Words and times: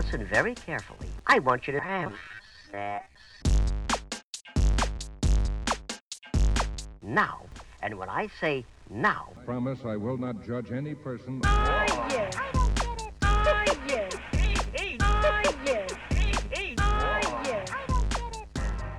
listen 0.00 0.24
very 0.24 0.54
carefully. 0.54 1.10
I 1.26 1.38
want 1.40 1.66
you 1.66 1.72
to 1.74 1.80
have 1.80 2.12
sex. 2.72 3.04
Now. 7.02 7.36
And 7.82 7.94
when 7.98 8.08
I 8.08 8.28
say 8.40 8.64
now, 8.90 9.22
Promise 9.44 9.80
I 9.84 9.96
will 9.96 10.18
not 10.18 10.46
judge 10.46 10.72
any 10.72 10.94
person. 10.94 11.40
Oh, 11.44 12.08
yes. 12.10 12.34
Oh, 13.22 13.64
yes. 13.88 14.12
Oh, 15.00 15.42
yes. 15.66 15.92
Oh, 16.78 17.44
yes. 17.44 17.70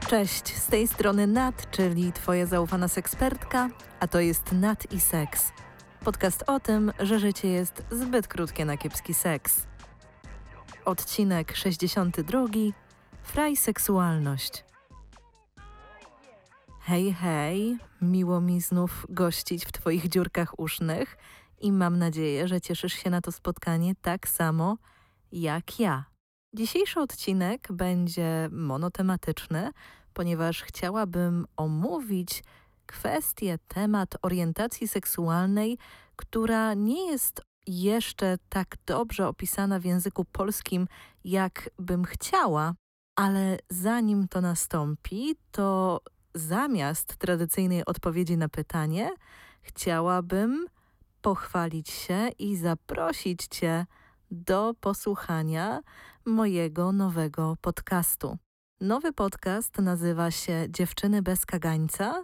Cześć, 0.08 0.56
z 0.58 0.68
tej 0.68 0.88
strony 0.88 1.28
Nat, 1.28 1.72
czyli 1.72 2.14
Twoja 2.14 2.46
zaufana 2.46 2.88
sekspertka, 2.88 3.70
a 4.00 4.08
to 4.08 4.20
jest 4.20 4.52
Nat 4.52 4.92
i 4.92 5.00
Seks. 5.00 5.52
Podcast 6.06 6.44
o 6.48 6.60
tym, 6.60 6.92
że 7.00 7.20
życie 7.20 7.48
jest 7.48 7.84
zbyt 7.92 8.28
krótkie 8.28 8.66
na 8.66 8.78
kiepski 8.78 9.14
seks. 9.14 9.71
Odcinek 10.86 11.56
62. 11.56 12.48
Fraj 13.24 13.56
seksualność. 13.56 14.66
Hej, 16.80 17.14
hej, 17.14 17.78
miło 18.02 18.42
mi 18.42 18.62
znów 18.62 19.06
gościć 19.10 19.66
w 19.66 19.72
Twoich 19.72 20.10
dziurkach 20.10 20.60
usznych 20.60 21.18
i 21.60 21.72
mam 21.72 21.98
nadzieję, 21.98 22.48
że 22.48 22.62
cieszysz 22.62 22.94
się 22.94 23.10
na 23.10 23.22
to 23.22 23.32
spotkanie 23.32 23.96
tak 24.02 24.28
samo 24.28 24.78
jak 25.32 25.80
ja. 25.80 26.06
Dzisiejszy 26.54 27.00
odcinek 27.00 27.68
będzie 27.72 28.50
monotematyczny, 28.52 29.72
ponieważ 30.14 30.64
chciałabym 30.64 31.46
omówić 31.58 32.44
kwestię, 32.86 33.60
temat 33.68 34.18
orientacji 34.22 34.88
seksualnej, 34.88 35.78
która 36.16 36.74
nie 36.74 37.12
jest 37.12 37.42
jeszcze 37.68 38.38
tak 38.50 38.76
dobrze 38.86 39.28
opisana 39.28 39.80
w 39.80 39.86
języku 39.86 40.26
polskim, 40.26 40.88
jak 41.24 41.70
bym 41.80 42.04
chciała, 42.04 42.74
ale 43.16 43.58
zanim 43.70 44.28
to 44.28 44.42
nastąpi, 44.42 45.36
to 45.52 46.02
zamiast 46.36 47.16
tradycyjnej 47.16 47.86
odpowiedzi 47.86 48.38
na 48.38 48.50
pytanie, 48.50 49.12
chciałabym 49.62 50.68
pochwalić 51.22 51.90
się 51.90 52.30
i 52.40 52.58
zaprosić 52.58 53.48
Cię 53.48 53.86
do 54.32 54.74
posłuchania 54.80 55.82
mojego 56.26 56.92
nowego 56.92 57.58
podcastu. 57.62 58.38
Nowy 58.82 59.14
podcast 59.14 59.78
nazywa 59.78 60.32
się 60.32 60.66
Dziewczyny 60.70 61.22
bez 61.22 61.46
kagańca 61.46 62.24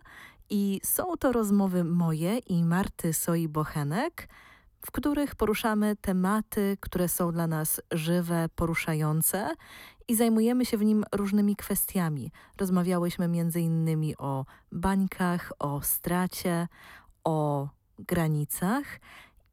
i 0.50 0.81
są 0.84 1.17
to 1.17 1.31
rozmowy 1.31 1.84
moje 1.84 2.38
i 2.38 2.64
Marty 2.64 3.14
Soi-Bochenek, 3.14 4.28
w 4.86 4.92
których 4.92 5.36
poruszamy 5.36 5.95
tematy, 6.02 6.78
które 6.80 7.09
są 7.09 7.31
dla 7.31 7.47
nas 7.47 7.81
żywe, 7.92 8.50
poruszające 8.56 9.56
i 10.08 10.16
zajmujemy 10.16 10.66
się 10.66 10.78
w 10.78 10.86
nim 10.86 11.06
różnymi 11.11 11.56
kwestiami. 11.56 12.31
Rozmawiałyśmy 12.58 13.25
m.in. 13.25 14.14
o 14.17 14.45
bańkach, 14.72 15.52
o 15.59 15.81
stracie, 15.81 16.67
o 17.23 17.69
granicach 18.00 19.00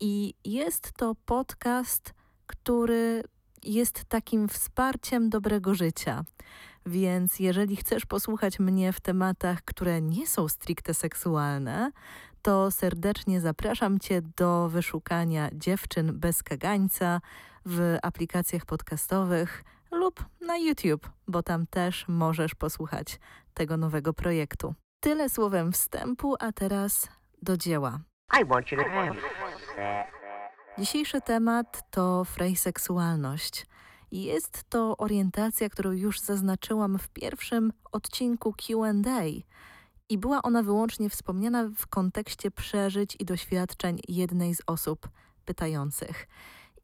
i 0.00 0.34
jest 0.44 0.92
to 0.92 1.14
podcast, 1.27 2.14
który 2.47 3.22
jest 3.62 4.05
takim 4.05 4.48
wsparciem 4.48 5.31
dobrego 5.31 5.75
życia. 5.75 6.25
Więc 6.86 7.41
jeżeli 7.41 7.77
chcesz 7.77 8.06
posłuchać 8.06 8.59
mnie 8.59 8.92
w 8.92 9.00
tematach, 9.00 9.62
które 9.64 10.03
nie 10.03 10.27
są 10.27 10.48
stricte 10.48 10.94
seksualne, 10.94 11.91
to 12.45 12.70
serdecznie 12.70 13.41
zapraszam 13.41 13.98
Cię 13.98 14.23
do 14.37 14.69
wyszukania 14.69 15.48
dziewczyn 15.53 16.19
bez 16.19 16.42
kagańca 16.42 17.20
w 17.67 17.97
aplikacjach 18.03 18.67
podcastowych 18.67 19.64
lub 19.91 20.25
na 20.41 20.56
YouTube, 20.56 21.11
bo 21.28 21.42
tam 21.42 21.67
też 21.67 22.05
możesz 22.09 22.55
posłuchać 22.55 23.20
tego 23.55 23.77
nowego 23.77 24.12
projektu. 24.12 24.75
Tyle 25.00 25.28
słowem 25.28 25.72
wstępu, 25.72 26.34
a 26.41 26.53
teraz 26.53 27.09
do 27.43 27.56
dzieła. 27.56 28.00
I 28.41 28.44
want 28.44 28.72
you 28.72 28.78
to 28.78 28.84
have. 28.84 29.15
Dzisiejszy 30.78 31.21
temat 31.21 31.91
to 31.91 32.25
frejseksualność. 32.25 33.66
Jest 34.12 34.65
to 34.69 34.97
orientacja, 34.97 35.69
którą 35.69 35.93
już 35.93 36.21
zaznaczyłam 36.21 36.99
w 36.99 37.09
pierwszym 37.09 37.72
odcinku 37.93 38.53
QA, 38.53 38.93
i 40.14 40.19
była 40.19 40.42
ona 40.42 40.62
wyłącznie 40.62 41.10
wspomniana 41.10 41.70
w 41.76 41.86
kontekście 41.86 42.50
przeżyć 42.50 43.16
i 43.20 43.25
doświadczeń 43.25 44.00
jednej 44.08 44.54
z 44.54 44.62
osób 44.66 45.08
pytających. 45.44 46.28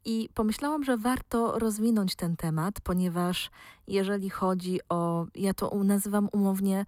I 0.04 0.28
pomyślałam, 0.34 0.84
że 0.84 0.96
warto 0.96 1.58
rozwinąć 1.58 2.16
ten 2.16 2.36
temat, 2.36 2.80
ponieważ 2.80 3.50
jeżeli 3.86 4.30
chodzi 4.30 4.80
o, 4.88 5.26
ja 5.34 5.54
to 5.54 5.84
nazywam 5.84 6.28
umownie, 6.32 6.86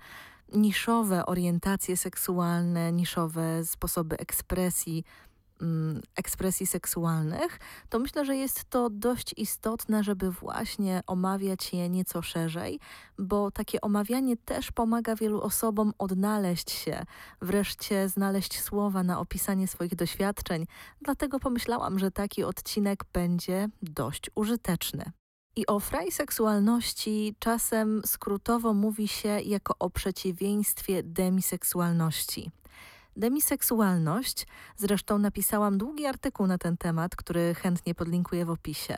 niszowe 0.54 1.26
orientacje 1.26 1.96
seksualne, 1.96 2.92
niszowe 2.92 3.64
sposoby 3.64 4.16
ekspresji, 4.18 5.04
ekspresji 6.16 6.66
seksualnych, 6.66 7.58
to 7.88 7.98
myślę, 7.98 8.24
że 8.24 8.36
jest 8.36 8.64
to 8.64 8.90
dość 8.90 9.34
istotne, 9.36 10.04
żeby 10.04 10.30
właśnie 10.30 11.02
omawiać 11.06 11.72
je 11.72 11.88
nieco 11.88 12.22
szerzej, 12.22 12.80
bo 13.18 13.50
takie 13.50 13.80
omawianie 13.80 14.36
też 14.36 14.72
pomaga 14.72 15.16
wielu 15.16 15.40
osobom 15.40 15.92
odnaleźć 15.98 16.70
się, 16.70 17.02
wreszcie 17.42 18.08
znaleźć 18.08 18.60
słowa 18.60 19.02
na 19.02 19.20
opisanie 19.20 19.68
swoich 19.68 19.94
doświadczeń. 19.94 20.66
Dlatego 21.02 21.40
pomyślałam, 21.40 21.98
że 21.98 22.10
taki 22.10 22.44
odcinek 22.44 23.04
będzie 23.12 23.68
dość 23.82 24.30
użyteczny. 24.34 25.12
I 25.56 25.66
o 25.66 25.80
frajseksualności 25.80 27.34
czasem 27.38 28.02
skrótowo 28.06 28.74
mówi 28.74 29.08
się 29.08 29.28
jako 29.28 29.74
o 29.78 29.90
przeciwieństwie 29.90 31.02
demiseksualności. 31.02 32.50
Demiseksualność, 33.16 34.46
zresztą 34.76 35.18
napisałam 35.18 35.78
długi 35.78 36.06
artykuł 36.06 36.46
na 36.46 36.58
ten 36.58 36.76
temat, 36.76 37.16
który 37.16 37.54
chętnie 37.54 37.94
podlinkuję 37.94 38.44
w 38.44 38.50
opisie. 38.50 38.96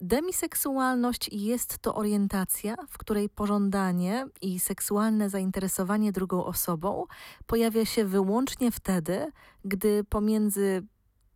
Demiseksualność 0.00 1.28
jest 1.32 1.78
to 1.78 1.94
orientacja, 1.94 2.74
w 2.88 2.98
której 2.98 3.28
pożądanie 3.28 4.26
i 4.42 4.58
seksualne 4.58 5.30
zainteresowanie 5.30 6.12
drugą 6.12 6.44
osobą 6.44 7.06
pojawia 7.46 7.84
się 7.84 8.04
wyłącznie 8.04 8.70
wtedy, 8.70 9.32
gdy 9.64 10.04
pomiędzy 10.04 10.82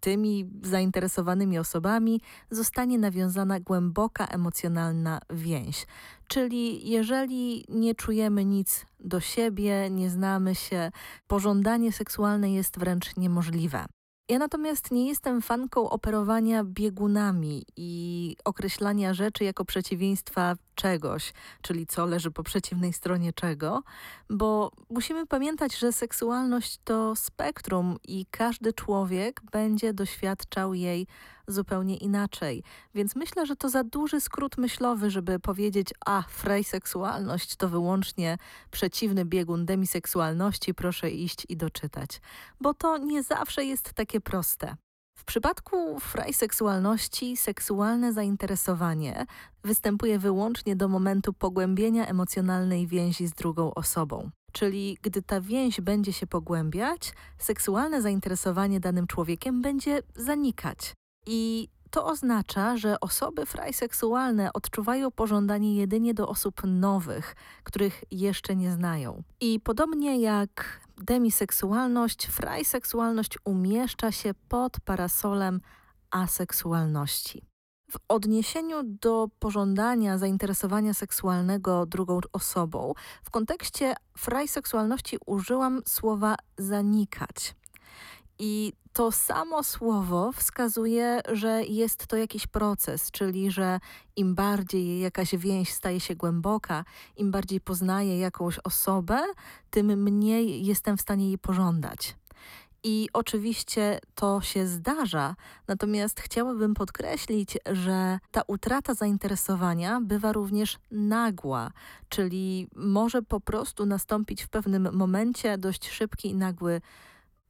tymi 0.01 0.51
zainteresowanymi 0.63 1.59
osobami 1.59 2.21
zostanie 2.51 2.99
nawiązana 2.99 3.61
głęboka 3.61 4.27
emocjonalna 4.27 5.21
więź. 5.31 5.87
Czyli 6.29 6.91
jeżeli 6.91 7.65
nie 7.69 7.95
czujemy 7.95 8.45
nic 8.45 8.87
do 9.01 9.21
siebie, 9.21 9.91
nie 9.91 10.11
znamy 10.11 10.55
się, 10.55 10.91
pożądanie 11.27 11.93
seksualne 11.93 12.53
jest 12.53 12.79
wręcz 12.79 13.17
niemożliwe. 13.17 13.87
Ja 14.29 14.39
natomiast 14.39 14.91
nie 14.91 15.09
jestem 15.09 15.43
fanką 15.43 15.91
operowania 15.91 16.65
biegunami 16.65 17.65
i 17.77 18.37
określania 18.45 19.15
rzeczy 19.15 19.45
jako 19.45 19.65
przeciwieństwa 19.65 20.55
czegoś, 20.75 21.33
czyli 21.63 21.87
co 21.87 22.07
leży 22.07 22.31
po 22.31 22.43
przeciwnej 22.43 22.93
stronie 22.93 23.33
czego, 23.33 23.83
bo 24.31 24.73
musimy 24.91 25.27
pamiętać, 25.27 25.79
że 25.79 25.93
seksualność 25.93 26.79
to 26.85 27.17
spektrum 27.17 27.97
i 28.09 28.27
każdy 28.31 28.73
człowiek 28.73 29.41
będzie 29.53 29.95
doświadczał 29.95 30.75
jej 30.75 31.07
zupełnie 31.49 31.97
inaczej. 31.97 32.63
Więc 32.95 33.17
myślę, 33.17 33.47
że 33.47 33.57
to 33.57 33.69
za 33.69 33.85
duży 33.85 34.21
skrót 34.21 34.59
myślowy, 34.59 35.11
żeby 35.11 35.39
powiedzieć, 35.39 35.89
a 36.07 36.23
frejseksualność 36.23 37.57
to 37.57 37.69
wyłącznie 37.69 38.39
przeciwny 38.71 39.25
biegun 39.25 39.67
demiseksualności, 39.67 40.75
proszę 40.75 41.11
iść 41.11 41.47
i 41.49 41.57
doczytać. 41.57 42.21
Bo 42.61 42.75
to 42.75 42.99
nie 42.99 43.23
zawsze 43.23 43.65
jest 43.65 43.93
takie 43.93 44.18
proste. 44.21 44.77
W 45.19 45.25
przypadku 45.25 46.01
frajseksualności 46.01 47.37
seksualne 47.37 48.13
zainteresowanie 48.13 49.27
występuje 49.65 50.19
wyłącznie 50.19 50.77
do 50.77 50.89
momentu 50.89 51.33
pogłębienia 51.33 52.07
emocjonalnej 52.07 52.87
więzi 52.87 53.27
z 53.27 53.33
drugą 53.33 53.75
osobą. 53.75 54.31
Czyli 54.53 54.99
gdy 55.03 55.23
ta 55.23 55.41
więź 55.41 55.81
będzie 55.81 56.13
się 56.13 56.27
pogłębiać, 56.27 57.13
seksualne 57.39 58.03
zainteresowanie 58.03 58.81
danym 58.81 59.07
człowiekiem 59.07 59.63
będzie 59.63 60.03
zanikać. 60.17 60.93
I 61.27 61.69
to 61.91 62.07
oznacza, 62.07 62.77
że 62.77 63.01
osoby 63.01 63.47
frajseksualne 63.47 64.53
odczuwają 64.53 65.11
pożądanie 65.11 65.77
jedynie 65.77 66.15
do 66.15 66.29
osób 66.29 66.63
nowych, 66.65 67.37
których 67.65 68.05
jeszcze 68.11 68.57
nie 68.57 68.73
znają. 68.73 69.23
I 69.41 69.61
podobnie 69.61 70.21
jak 70.21 70.81
demiseksualność, 70.97 72.27
frajseksualność 72.27 73.39
umieszcza 73.45 74.13
się 74.13 74.35
pod 74.49 74.81
parasolem 74.81 75.61
aseksualności. 76.11 77.43
W 77.91 77.97
odniesieniu 78.09 78.83
do 78.85 79.29
pożądania 79.39 80.19
zainteresowania 80.19 80.95
seksualnego 80.95 81.87
drugą 81.87 82.21
osobą, 82.33 82.93
w 83.23 83.31
kontekście 83.31 83.95
frajseksualności 84.19 85.19
użyłam 85.27 85.83
słowa 85.87 86.37
zanikać. 86.59 87.55
I 88.39 88.73
to 88.93 89.13
samo 89.13 89.63
słowo 89.63 90.33
wskazuje, 90.33 91.21
że 91.33 91.63
jest 91.65 92.07
to 92.07 92.17
jakiś 92.17 92.47
proces, 92.47 93.11
czyli 93.11 93.51
że 93.51 93.81
im 94.17 94.35
bardziej 94.35 95.01
jakaś 95.01 95.37
więź 95.37 95.73
staje 95.73 96.01
się 96.01 96.15
głęboka, 96.17 96.85
im 97.17 97.31
bardziej 97.31 97.61
poznaję 97.61 98.19
jakąś 98.19 98.59
osobę, 98.65 99.21
tym 99.71 100.03
mniej 100.03 100.67
jestem 100.67 100.97
w 100.97 101.01
stanie 101.01 101.27
jej 101.27 101.39
pożądać. 101.39 102.17
I 102.85 103.09
oczywiście 103.13 104.01
to 104.15 104.41
się 104.41 104.67
zdarza, 104.67 105.37
natomiast 105.69 106.21
chciałabym 106.21 106.75
podkreślić, 106.75 107.59
że 107.73 108.19
ta 108.31 108.43
utrata 108.47 108.95
zainteresowania 108.95 110.01
bywa 110.01 110.33
również 110.33 110.79
nagła, 110.91 111.71
czyli 112.09 112.69
może 112.77 113.23
po 113.23 113.41
prostu 113.41 113.87
nastąpić 113.87 114.43
w 114.43 114.49
pewnym 114.49 114.97
momencie 114.97 115.59
dość 115.59 115.89
szybki 115.91 116.31
i 116.31 116.35
nagły 116.35 116.81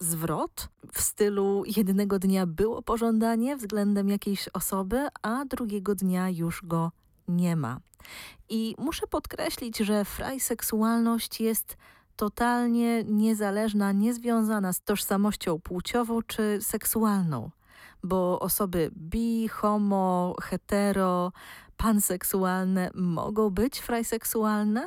zwrot 0.00 0.68
w 0.92 1.00
stylu 1.00 1.62
jednego 1.76 2.18
dnia 2.18 2.46
było 2.46 2.82
pożądanie 2.82 3.56
względem 3.56 4.08
jakiejś 4.08 4.48
osoby, 4.48 5.06
a 5.22 5.44
drugiego 5.44 5.94
dnia 5.94 6.30
już 6.30 6.62
go 6.64 6.92
nie 7.28 7.56
ma. 7.56 7.80
I 8.48 8.74
muszę 8.78 9.06
podkreślić, 9.06 9.78
że 9.78 10.04
frajseksualność 10.04 11.40
jest 11.40 11.76
totalnie 12.16 13.04
niezależna, 13.04 13.92
niezwiązana 13.92 14.72
z 14.72 14.80
tożsamością 14.80 15.60
płciową 15.60 16.22
czy 16.22 16.58
seksualną, 16.62 17.50
bo 18.04 18.40
osoby 18.40 18.90
bi, 18.96 19.48
homo, 19.48 20.34
hetero, 20.42 21.32
panseksualne 21.76 22.90
mogą 22.94 23.50
być 23.50 23.78
frajseksualne 23.78 24.86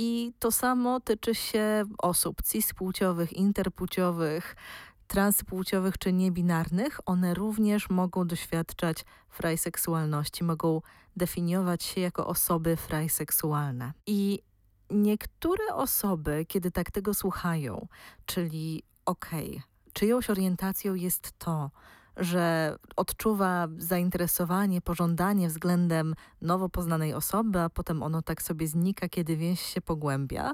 i 0.00 0.32
to 0.38 0.52
samo 0.52 1.00
tyczy 1.00 1.34
się 1.34 1.84
osób 1.98 2.42
cispłciowych, 2.42 3.32
interpłciowych, 3.32 4.56
transpłciowych 5.06 5.98
czy 5.98 6.12
niebinarnych. 6.12 7.00
One 7.06 7.34
również 7.34 7.90
mogą 7.90 8.26
doświadczać 8.26 9.04
frajseksualności, 9.28 10.44
mogą 10.44 10.80
definiować 11.16 11.82
się 11.82 12.00
jako 12.00 12.26
osoby 12.26 12.76
frajseksualne. 12.76 13.92
I 14.06 14.42
niektóre 14.90 15.74
osoby, 15.74 16.44
kiedy 16.48 16.70
tak 16.70 16.90
tego 16.90 17.14
słuchają, 17.14 17.88
czyli 18.26 18.82
okej, 19.04 19.50
okay, 19.50 19.62
czyjąś 19.92 20.30
orientacją 20.30 20.94
jest 20.94 21.38
to, 21.38 21.70
że 22.18 22.76
odczuwa 22.96 23.68
zainteresowanie, 23.78 24.80
pożądanie 24.80 25.48
względem 25.48 26.14
nowo 26.42 26.68
poznanej 26.68 27.14
osoby, 27.14 27.60
a 27.60 27.68
potem 27.68 28.02
ono 28.02 28.22
tak 28.22 28.42
sobie 28.42 28.66
znika, 28.66 29.08
kiedy 29.08 29.36
więź 29.36 29.60
się 29.60 29.80
pogłębia. 29.80 30.52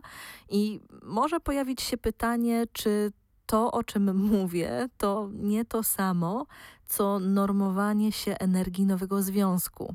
I 0.48 0.80
może 1.02 1.40
pojawić 1.40 1.82
się 1.82 1.96
pytanie, 1.96 2.64
czy 2.72 3.12
to, 3.46 3.72
o 3.72 3.84
czym 3.84 4.16
mówię, 4.16 4.88
to 4.98 5.28
nie 5.32 5.64
to 5.64 5.82
samo, 5.82 6.46
co 6.86 7.18
normowanie 7.18 8.12
się 8.12 8.38
energii 8.38 8.86
nowego 8.86 9.22
związku. 9.22 9.94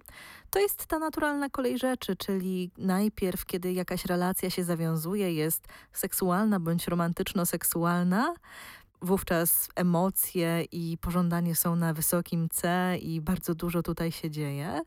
To 0.50 0.60
jest 0.60 0.86
ta 0.86 1.00
naturalna 1.00 1.50
kolej 1.50 1.78
rzeczy, 1.78 2.16
czyli 2.16 2.72
najpierw, 2.78 3.46
kiedy 3.46 3.74
jakaś 3.74 4.06
relacja 4.06 4.50
się 4.50 4.64
zawiązuje, 4.64 5.34
jest 5.34 5.68
seksualna 5.94 6.60
bądź 6.60 6.88
romantyczno-seksualna, 6.88 8.34
wówczas 9.02 9.70
emocje 9.76 10.64
i 10.72 10.98
pożądanie 11.02 11.56
są 11.56 11.76
na 11.76 11.94
wysokim 11.94 12.50
C 12.50 12.98
i 12.98 13.22
bardzo 13.22 13.56
dużo 13.56 13.84
tutaj 13.84 14.12
się 14.12 14.32
dzieje. 14.32 14.82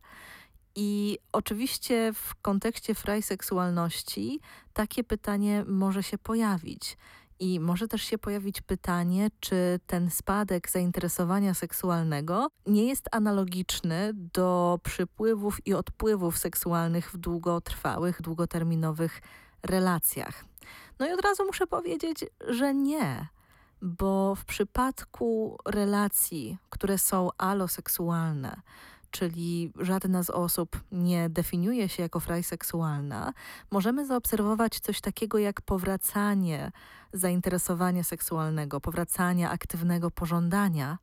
I 0.75 1.19
oczywiście 1.33 2.13
w 2.13 2.35
kontekście 2.43 2.95
frajseksualności 2.95 4.41
takie 4.73 5.05
pytanie 5.05 5.65
może 5.69 6.03
się 6.03 6.19
pojawić. 6.19 6.97
I 7.41 7.61
może 7.61 7.89
też 7.89 8.03
się 8.03 8.19
pojawić 8.19 8.61
pytanie, 8.61 9.31
czy 9.41 9.81
ten 9.87 10.11
spadek 10.11 10.71
zainteresowania 10.71 11.55
seksualnego 11.55 12.49
nie 12.67 12.89
jest 12.89 13.09
analogiczny 13.13 14.11
do 14.15 14.81
przypływów 14.83 15.67
i 15.67 15.75
odpływów 15.75 16.39
seksualnych 16.39 17.11
w 17.11 17.17
długotrwałych, 17.17 18.23
długoterminowych 18.23 19.21
relacjach. 19.63 20.45
No 20.99 21.09
i 21.09 21.13
od 21.13 21.21
razu 21.21 21.45
muszę 21.47 21.67
powiedzieć, 21.67 22.25
że 22.49 22.75
nie 22.75 23.29
bo 23.83 24.35
w 24.35 24.45
przypadku 24.45 25.59
relacji, 25.67 26.59
które 26.71 26.99
są 26.99 27.31
aloseksualne, 27.39 28.61
czyli 29.11 29.73
żadna 29.81 30.23
z 30.23 30.31
osób 30.31 30.81
nie 30.93 31.29
definiuje 31.31 31.89
się 31.89 32.03
jako 32.03 32.21
frajseksualna, 32.21 33.33
możemy 33.71 34.07
zaobserwować 34.07 34.81
coś 34.81 35.01
takiego 35.01 35.39
jak 35.39 35.61
powracanie 35.61 36.73
zainteresowania 37.13 38.05
seksualnego, 38.05 38.81
powracania 38.81 39.51
aktywnego 39.51 40.11
pożądania 40.11 40.99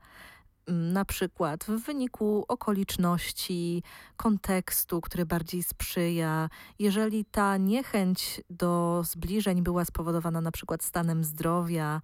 na 0.69 1.05
przykład 1.05 1.63
w 1.63 1.85
wyniku 1.85 2.45
okoliczności, 2.47 3.83
kontekstu, 4.17 5.01
który 5.01 5.25
bardziej 5.25 5.63
sprzyja, 5.63 6.49
jeżeli 6.79 7.25
ta 7.25 7.57
niechęć 7.57 8.41
do 8.49 9.01
zbliżeń 9.05 9.61
była 9.61 9.85
spowodowana 9.85 10.41
na 10.41 10.51
przykład 10.51 10.83
stanem 10.83 11.23
zdrowia, 11.23 12.01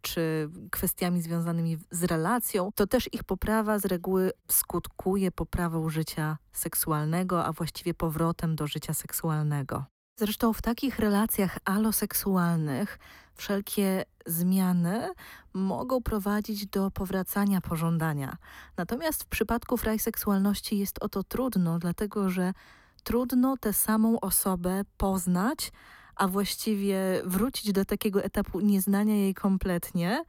czy 0.00 0.50
kwestiami 0.70 1.22
związanymi 1.22 1.78
z 1.90 2.04
relacją, 2.04 2.70
to 2.74 2.86
też 2.86 3.08
ich 3.12 3.24
poprawa 3.24 3.78
z 3.78 3.84
reguły 3.84 4.32
skutkuje 4.48 5.30
poprawą 5.30 5.88
życia 5.88 6.38
seksualnego, 6.52 7.44
a 7.44 7.52
właściwie 7.52 7.94
powrotem 7.94 8.56
do 8.56 8.66
życia 8.66 8.94
seksualnego. 8.94 9.84
Zresztą 10.16 10.52
w 10.52 10.62
takich 10.62 10.98
relacjach 10.98 11.58
aloseksualnych 11.64 12.98
wszelkie 13.34 14.04
zmiany 14.26 15.10
mogą 15.52 16.02
prowadzić 16.02 16.66
do 16.66 16.90
powracania 16.90 17.60
pożądania. 17.60 18.36
Natomiast 18.76 19.22
w 19.24 19.26
przypadku 19.26 19.76
frajseksualności 19.76 20.78
jest 20.78 21.02
o 21.02 21.08
to 21.08 21.22
trudno, 21.22 21.78
dlatego 21.78 22.30
że 22.30 22.52
trudno 23.04 23.56
tę 23.56 23.72
samą 23.72 24.20
osobę 24.20 24.82
poznać, 24.96 25.72
a 26.16 26.28
właściwie 26.28 27.22
wrócić 27.24 27.72
do 27.72 27.84
takiego 27.84 28.24
etapu 28.24 28.60
nieznania 28.60 29.16
jej 29.16 29.34
kompletnie 29.34 30.24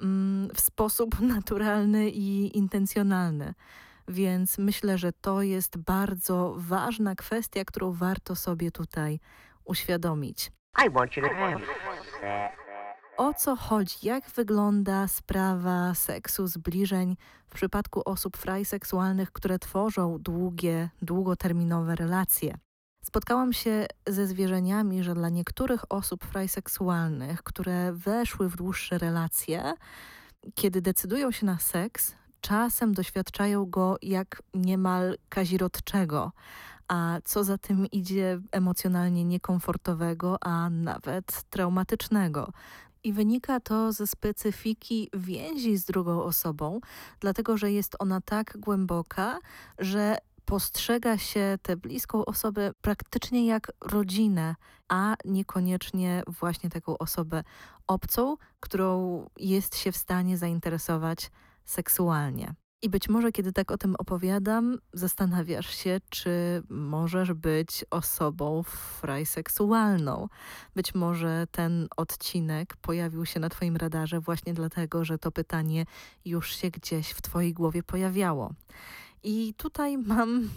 mm, 0.00 0.48
w 0.54 0.60
sposób 0.60 1.20
naturalny 1.36 2.10
i 2.10 2.58
intencjonalny. 2.58 3.54
Więc 4.08 4.58
myślę, 4.58 4.98
że 4.98 5.12
to 5.12 5.42
jest 5.42 5.76
bardzo 5.76 6.54
ważna 6.56 7.14
kwestia, 7.14 7.64
którą 7.64 7.92
warto 7.92 8.36
sobie 8.36 8.70
tutaj 8.70 9.20
uświadomić. 9.64 10.52
I 10.86 10.90
want 10.90 11.16
you 11.16 11.22
to 11.22 11.28
have 11.28 11.60
O 13.16 13.34
co 13.34 13.56
chodzi? 13.56 13.96
Jak 14.02 14.30
wygląda 14.30 15.08
sprawa 15.08 15.94
seksu, 15.94 16.46
zbliżeń 16.46 17.16
w 17.46 17.54
przypadku 17.54 18.02
osób 18.04 18.36
frajseksualnych, 18.36 19.32
które 19.32 19.58
tworzą 19.58 20.18
długie, 20.18 20.90
długoterminowe 21.02 21.96
relacje? 21.96 22.54
Spotkałam 23.04 23.52
się 23.52 23.86
ze 24.06 24.26
zwierzeniami, 24.26 25.02
że 25.02 25.14
dla 25.14 25.28
niektórych 25.28 25.92
osób 25.92 26.24
frajseksualnych, 26.24 27.42
które 27.42 27.92
weszły 27.92 28.48
w 28.48 28.56
dłuższe 28.56 28.98
relacje, 28.98 29.74
kiedy 30.54 30.82
decydują 30.82 31.30
się 31.30 31.46
na 31.46 31.58
seks, 31.58 32.14
czasem 32.44 32.92
doświadczają 32.94 33.66
go 33.66 33.96
jak 34.02 34.42
niemal 34.54 35.16
kazirodczego, 35.28 36.32
a 36.88 37.18
co 37.24 37.44
za 37.44 37.58
tym 37.58 37.86
idzie 37.86 38.40
emocjonalnie 38.52 39.24
niekomfortowego, 39.24 40.38
a 40.40 40.70
nawet 40.70 41.42
traumatycznego. 41.50 42.52
I 43.04 43.12
wynika 43.12 43.60
to 43.60 43.92
ze 43.92 44.06
specyfiki 44.06 45.10
więzi 45.14 45.76
z 45.76 45.84
drugą 45.84 46.22
osobą, 46.22 46.80
dlatego 47.20 47.56
że 47.56 47.72
jest 47.72 47.96
ona 47.98 48.20
tak 48.20 48.56
głęboka, 48.58 49.38
że 49.78 50.18
postrzega 50.44 51.18
się 51.18 51.58
tę 51.62 51.76
bliską 51.76 52.24
osobę 52.24 52.72
praktycznie 52.80 53.46
jak 53.46 53.72
rodzinę, 53.80 54.54
a 54.88 55.14
niekoniecznie 55.24 56.22
właśnie 56.26 56.70
taką 56.70 56.98
osobę 56.98 57.44
obcą, 57.86 58.36
którą 58.60 59.26
jest 59.36 59.76
się 59.76 59.92
w 59.92 59.96
stanie 59.96 60.38
zainteresować 60.38 61.30
seksualnie. 61.64 62.54
I 62.84 62.88
być 62.88 63.08
może, 63.08 63.32
kiedy 63.32 63.52
tak 63.52 63.70
o 63.70 63.78
tym 63.78 63.96
opowiadam, 63.98 64.78
zastanawiasz 64.92 65.76
się, 65.76 66.00
czy 66.10 66.62
możesz 66.68 67.32
być 67.32 67.84
osobą 67.90 68.62
frajseksualną. 68.62 70.28
Być 70.74 70.94
może 70.94 71.46
ten 71.50 71.88
odcinek 71.96 72.76
pojawił 72.76 73.26
się 73.26 73.40
na 73.40 73.48
Twoim 73.48 73.76
radarze 73.76 74.20
właśnie 74.20 74.54
dlatego, 74.54 75.04
że 75.04 75.18
to 75.18 75.30
pytanie 75.30 75.84
już 76.24 76.56
się 76.56 76.70
gdzieś 76.70 77.10
w 77.10 77.22
Twojej 77.22 77.52
głowie 77.52 77.82
pojawiało. 77.82 78.52
I 79.22 79.54
tutaj 79.56 79.98
mam 79.98 80.50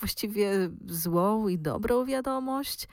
właściwie 0.00 0.70
złą 0.86 1.48
i 1.48 1.58
dobrą 1.58 2.04
wiadomość. 2.04 2.88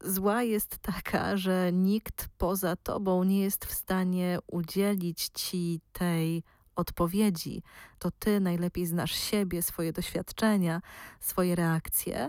Zła 0.00 0.42
jest 0.42 0.78
taka, 0.78 1.36
że 1.36 1.72
nikt 1.72 2.28
poza 2.38 2.76
tobą 2.76 3.24
nie 3.24 3.40
jest 3.40 3.64
w 3.64 3.74
stanie 3.74 4.38
udzielić 4.46 5.28
ci 5.34 5.80
tej 5.92 6.42
odpowiedzi. 6.76 7.62
To 7.98 8.10
ty 8.10 8.40
najlepiej 8.40 8.86
znasz 8.86 9.12
siebie, 9.12 9.62
swoje 9.62 9.92
doświadczenia, 9.92 10.80
swoje 11.20 11.54
reakcje. 11.54 12.28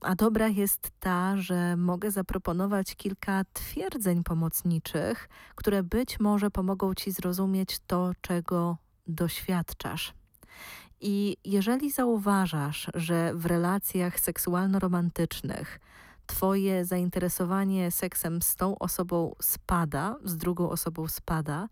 A 0.00 0.14
dobra 0.14 0.48
jest 0.48 0.90
ta, 1.00 1.36
że 1.36 1.76
mogę 1.76 2.10
zaproponować 2.10 2.96
kilka 2.96 3.44
twierdzeń 3.52 4.24
pomocniczych, 4.24 5.28
które 5.54 5.82
być 5.82 6.20
może 6.20 6.50
pomogą 6.50 6.94
ci 6.94 7.12
zrozumieć 7.12 7.78
to, 7.86 8.12
czego 8.20 8.76
doświadczasz. 9.06 10.14
I 11.00 11.36
jeżeli 11.44 11.90
zauważasz, 11.90 12.90
że 12.94 13.34
w 13.34 13.46
relacjach 13.46 14.20
seksualno-romantycznych 14.20 15.80
Twoje 16.26 16.84
zainteresowanie 16.84 17.90
seksem 17.90 18.42
z 18.42 18.56
tą 18.56 18.78
osobą 18.78 19.34
spada, 19.40 20.16
z 20.24 20.36
drugą 20.36 20.70
osobą 20.70 21.08
spada, 21.08 21.68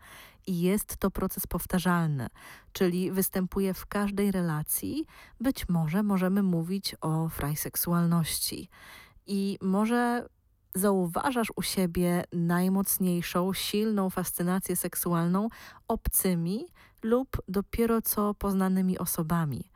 i 0.46 0.60
jest 0.60 0.96
to 0.96 1.10
proces 1.10 1.46
powtarzalny, 1.46 2.26
czyli 2.72 3.10
występuje 3.10 3.74
w 3.74 3.86
każdej 3.86 4.32
relacji, 4.32 5.06
być 5.40 5.68
może 5.68 6.02
możemy 6.02 6.42
mówić 6.42 6.96
o 7.00 7.28
frajseksualności. 7.28 8.68
I 9.26 9.58
może 9.62 10.28
zauważasz 10.74 11.52
u 11.56 11.62
siebie 11.62 12.24
najmocniejszą, 12.32 13.52
silną 13.52 14.10
fascynację 14.10 14.76
seksualną 14.76 15.48
obcymi 15.88 16.66
lub 17.02 17.28
dopiero 17.48 18.02
co 18.02 18.34
poznanymi 18.34 18.98
osobami. 18.98 19.70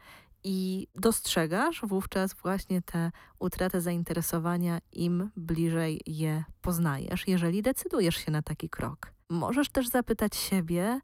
I 0.44 0.88
dostrzegasz 0.94 1.80
wówczas 1.82 2.34
właśnie 2.34 2.82
tę 2.82 3.10
utratę 3.38 3.80
zainteresowania, 3.80 4.78
im 4.92 5.30
bliżej 5.36 6.00
je 6.06 6.44
poznajesz, 6.62 7.28
jeżeli 7.28 7.62
decydujesz 7.62 8.16
się 8.16 8.30
na 8.30 8.42
taki 8.42 8.70
krok. 8.70 9.15
Możesz 9.30 9.68
też 9.68 9.88
zapytać 9.88 10.36
siebie, 10.36 11.00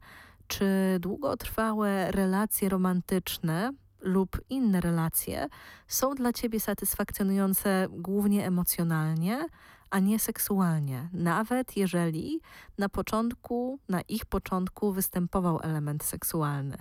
czy 0.47 0.65
długotrwałe 0.99 2.11
relacje 2.11 2.69
romantyczne 2.69 3.73
lub 4.01 4.41
inne 4.49 4.81
relacje 4.81 5.47
są 5.87 6.15
dla 6.15 6.33
ciebie 6.33 6.59
satysfakcjonujące 6.59 7.87
głównie 7.89 8.45
emocjonalnie, 8.47 9.47
a 9.89 9.99
nie 9.99 10.19
seksualnie, 10.19 11.09
nawet 11.13 11.77
jeżeli 11.77 12.41
na 12.77 12.89
początku, 12.89 13.79
na 13.89 14.01
ich 14.01 14.25
początku 14.25 14.93
występował 14.93 15.59
element 15.63 16.03
seksualny. 16.03 16.77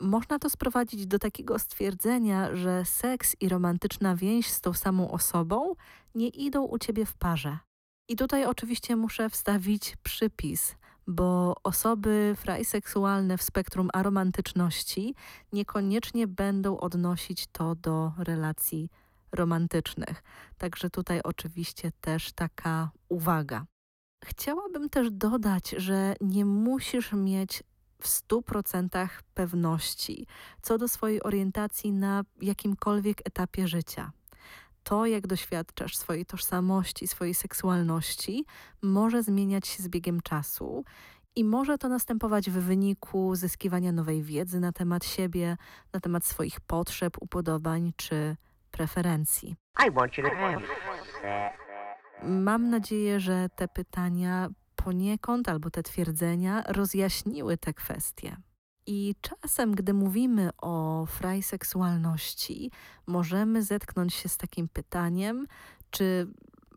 Można 0.00 0.38
to 0.38 0.50
sprowadzić 0.50 1.06
do 1.06 1.18
takiego 1.18 1.58
stwierdzenia, 1.58 2.56
że 2.56 2.84
seks 2.84 3.36
i 3.40 3.48
romantyczna 3.48 4.16
więź 4.16 4.50
z 4.50 4.60
tą 4.60 4.72
samą 4.72 5.10
osobą 5.10 5.74
nie 6.14 6.28
idą 6.28 6.62
u 6.62 6.78
ciebie 6.78 7.06
w 7.06 7.14
parze. 7.14 7.58
I 8.08 8.16
tutaj 8.16 8.44
oczywiście 8.44 8.96
muszę 8.96 9.30
wstawić 9.30 9.96
przypis, 10.02 10.76
bo 11.06 11.54
osoby 11.62 12.34
frajseksualne 12.36 13.38
w 13.38 13.42
spektrum 13.42 13.88
aromantyczności 13.92 15.14
niekoniecznie 15.52 16.26
będą 16.26 16.78
odnosić 16.78 17.46
to 17.46 17.74
do 17.74 18.12
relacji 18.18 18.90
romantycznych. 19.32 20.22
Także 20.58 20.90
tutaj 20.90 21.20
oczywiście 21.24 21.92
też 22.00 22.32
taka 22.32 22.90
uwaga. 23.08 23.66
Chciałabym 24.24 24.88
też 24.88 25.10
dodać, 25.10 25.70
że 25.70 26.14
nie 26.20 26.44
musisz 26.44 27.12
mieć 27.12 27.62
w 28.02 28.08
100% 28.08 29.08
pewności 29.34 30.26
co 30.62 30.78
do 30.78 30.88
swojej 30.88 31.22
orientacji 31.22 31.92
na 31.92 32.22
jakimkolwiek 32.42 33.20
etapie 33.24 33.68
życia. 33.68 34.12
To, 34.82 35.06
jak 35.06 35.26
doświadczasz 35.26 35.96
swojej 35.96 36.26
tożsamości, 36.26 37.08
swojej 37.08 37.34
seksualności, 37.34 38.44
może 38.82 39.22
zmieniać 39.22 39.68
się 39.68 39.82
z 39.82 39.88
biegiem 39.88 40.20
czasu 40.20 40.84
i 41.36 41.44
może 41.44 41.78
to 41.78 41.88
następować 41.88 42.50
w 42.50 42.54
wyniku 42.54 43.34
zyskiwania 43.34 43.92
nowej 43.92 44.22
wiedzy 44.22 44.60
na 44.60 44.72
temat 44.72 45.04
siebie, 45.04 45.56
na 45.92 46.00
temat 46.00 46.24
swoich 46.24 46.60
potrzeb, 46.60 47.16
upodobań 47.20 47.92
czy 47.96 48.36
preferencji. 48.70 49.56
Mam 52.22 52.70
nadzieję, 52.70 53.20
że 53.20 53.48
te 53.56 53.68
pytania 53.68 54.48
poniekąd 54.76 55.48
albo 55.48 55.70
te 55.70 55.82
twierdzenia 55.82 56.62
rozjaśniły 56.66 57.56
te 57.56 57.74
kwestie. 57.74 58.36
I 58.86 59.14
czasem, 59.20 59.74
gdy 59.74 59.94
mówimy 59.94 60.50
o 60.58 61.06
frajseksualności, 61.06 62.70
możemy 63.06 63.62
zetknąć 63.62 64.14
się 64.14 64.28
z 64.28 64.36
takim 64.36 64.68
pytaniem, 64.68 65.46
czy 65.90 66.26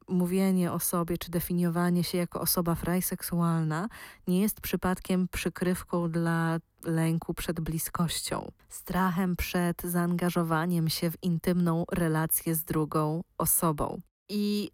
mówienie 0.08 0.72
o 0.72 0.80
sobie, 0.80 1.18
czy 1.18 1.32
definiowanie 1.32 2.04
się 2.04 2.18
jako 2.18 2.42
osoba 2.42 2.76
frajseksualna 2.76 3.90
nie 4.28 4.42
jest 4.42 4.62
przypadkiem 4.62 5.28
przykrywką 5.28 6.12
dla 6.12 6.60
lęku 6.84 7.34
przed 7.34 7.60
bliskością, 7.60 8.52
strachem 8.70 9.36
przed 9.36 9.82
zaangażowaniem 9.84 10.90
się 10.90 11.12
w 11.12 11.24
intymną 11.24 11.86
relację 11.92 12.56
z 12.56 12.64
drugą 12.64 13.24
osobą. 13.38 14.02
I 14.30 14.72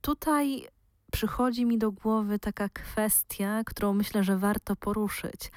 tutaj 0.00 0.68
przychodzi 1.12 1.66
mi 1.66 1.78
do 1.78 1.92
głowy 1.92 2.38
taka 2.38 2.68
kwestia, 2.68 3.62
którą 3.66 3.92
myślę, 3.92 4.24
że 4.24 4.38
warto 4.38 4.76
poruszyć. 4.76 5.52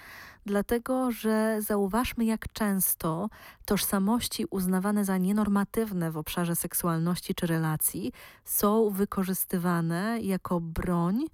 Dlatego, 0.45 1.11
że 1.11 1.57
zauważmy, 1.61 2.25
jak 2.25 2.53
często 2.53 3.29
tożsamości 3.65 4.45
uznawane 4.49 5.05
za 5.05 5.17
nienormatywne 5.17 6.11
w 6.11 6.17
obszarze 6.17 6.55
seksualności 6.55 7.35
czy 7.35 7.47
relacji 7.47 8.11
są 8.45 8.89
wykorzystywane 8.89 10.19
jako 10.21 10.61
broń 10.61 11.25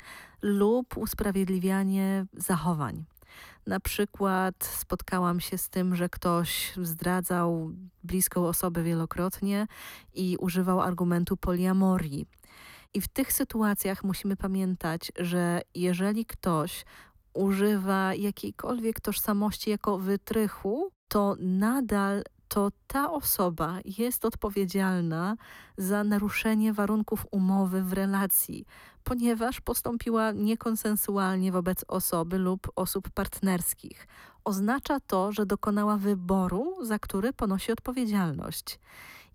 lub 0.41 0.97
usprawiedliwianie 0.97 2.25
zachowań. 2.33 3.03
Na 3.67 3.79
przykład 3.79 4.55
spotkałam 4.65 5.39
się 5.39 5.57
z 5.57 5.69
tym, 5.69 5.95
że 5.95 6.09
ktoś 6.09 6.73
zdradzał 6.81 7.71
bliską 8.03 8.47
osobę 8.47 8.83
wielokrotnie 8.83 9.67
i 10.13 10.37
używał 10.39 10.81
argumentu 10.81 11.37
poliamorii. 11.37 12.25
I 12.93 13.01
w 13.01 13.07
tych 13.07 13.33
sytuacjach 13.33 14.03
musimy 14.03 14.35
pamiętać, 14.35 15.11
że 15.19 15.61
jeżeli 15.75 16.25
ktoś 16.25 16.85
używa 17.33 18.13
jakiejkolwiek 18.13 18.99
tożsamości 19.01 19.69
jako 19.69 19.97
wytrychu, 19.97 20.91
to 21.07 21.35
nadal 21.39 22.23
to 22.47 22.71
ta 22.87 23.11
osoba 23.11 23.79
jest 23.85 24.25
odpowiedzialna 24.25 25.37
za 25.77 26.03
naruszenie 26.03 26.73
warunków 26.73 27.25
umowy 27.31 27.83
w 27.83 27.93
relacji, 27.93 28.65
ponieważ 29.03 29.61
postąpiła 29.61 30.31
niekonsensualnie 30.31 31.51
wobec 31.51 31.85
osoby 31.87 32.37
lub 32.37 32.71
osób 32.75 33.09
partnerskich. 33.09 34.07
Oznacza 34.43 34.99
to, 34.99 35.31
że 35.31 35.45
dokonała 35.45 35.97
wyboru, 35.97 36.85
za 36.85 36.99
który 36.99 37.33
ponosi 37.33 37.71
odpowiedzialność. 37.71 38.79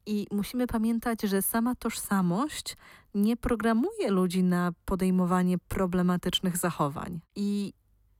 I 0.06 0.26
musimy 0.30 0.66
pamiętać, 0.66 1.22
że 1.22 1.42
sama 1.42 1.74
tożsamość 1.74 2.76
nie 3.14 3.36
programuje 3.36 4.10
ludzi 4.10 4.42
na 4.42 4.72
podejmowanie 4.84 5.58
problematycznych 5.58 6.56
zachowań. 6.56 7.20
I 7.36 7.72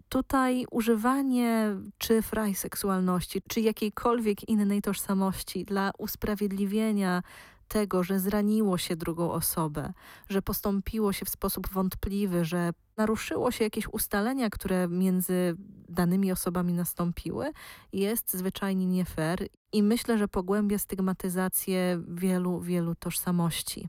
tutaj 0.09 0.65
używanie 0.71 1.77
czy 1.99 2.23
frajseksualności, 2.23 3.43
czy 3.49 3.61
jakiejkolwiek 3.61 4.49
innej 4.49 4.83
tożsamości 4.83 5.65
dla 5.65 5.91
usprawiedliwienia 5.99 7.23
tego, 7.73 8.03
że 8.03 8.21
zraniło 8.21 8.79
się 8.79 8.97
drugą 8.97 9.33
osobę, 9.33 9.93
że 10.29 10.43
postąpiło 10.43 11.13
się 11.13 11.25
w 11.25 11.29
sposób 11.29 11.69
wątpliwy, 11.69 12.45
że 12.45 12.71
naruszyło 12.97 13.51
się 13.51 13.65
jakieś 13.65 13.89
ustalenia, 13.89 14.51
które 14.51 14.89
między 14.89 15.57
danymi 15.89 16.33
osobami 16.33 16.73
nastąpiły, 16.73 17.53
jest 17.93 18.33
zwyczajnie 18.33 18.87
nie 18.87 19.05
fair 19.05 19.49
i 19.73 19.83
myślę, 19.83 20.19
że 20.19 20.29
pogłębia 20.29 20.79
stygmatyzację 20.79 22.03
wielu, 22.09 22.61
wielu 22.61 22.95
tożsamości. 22.95 23.89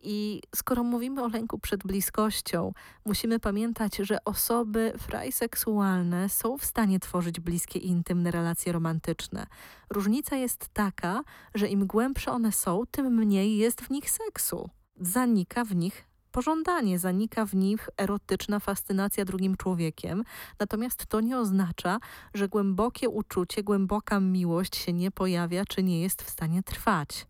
I 0.00 0.40
skoro 0.54 0.84
mówimy 0.84 1.22
o 1.22 1.28
lęku 1.28 1.58
przed 1.58 1.82
bliskością, 1.84 2.72
musimy 3.04 3.40
pamiętać, 3.40 3.96
że 3.96 4.24
osoby 4.24 4.92
frajseksualne 4.98 6.28
są 6.28 6.58
w 6.58 6.64
stanie 6.64 7.00
tworzyć 7.00 7.40
bliskie 7.40 7.78
i 7.78 7.88
intymne 7.88 8.30
relacje 8.30 8.72
romantyczne. 8.72 9.46
Różnica 9.90 10.36
jest 10.36 10.68
taka, 10.72 11.22
że 11.54 11.68
im 11.68 11.86
głębsze 11.86 12.32
one 12.32 12.52
są, 12.52 12.82
tym 12.90 13.14
mniej 13.14 13.56
jest 13.56 13.80
w 13.80 13.90
nich 13.90 14.10
seksu. 14.10 14.70
Zanika 15.00 15.64
w 15.64 15.76
nich 15.76 16.08
pożądanie, 16.32 16.98
zanika 16.98 17.46
w 17.46 17.54
nich 17.54 17.88
erotyczna 17.96 18.60
fascynacja 18.60 19.24
drugim 19.24 19.56
człowiekiem. 19.56 20.24
Natomiast 20.60 21.06
to 21.06 21.20
nie 21.20 21.38
oznacza, 21.38 21.98
że 22.34 22.48
głębokie 22.48 23.08
uczucie, 23.08 23.62
głęboka 23.62 24.20
miłość 24.20 24.76
się 24.76 24.92
nie 24.92 25.10
pojawia 25.10 25.64
czy 25.64 25.82
nie 25.82 26.02
jest 26.02 26.22
w 26.22 26.30
stanie 26.30 26.62
trwać. 26.62 27.26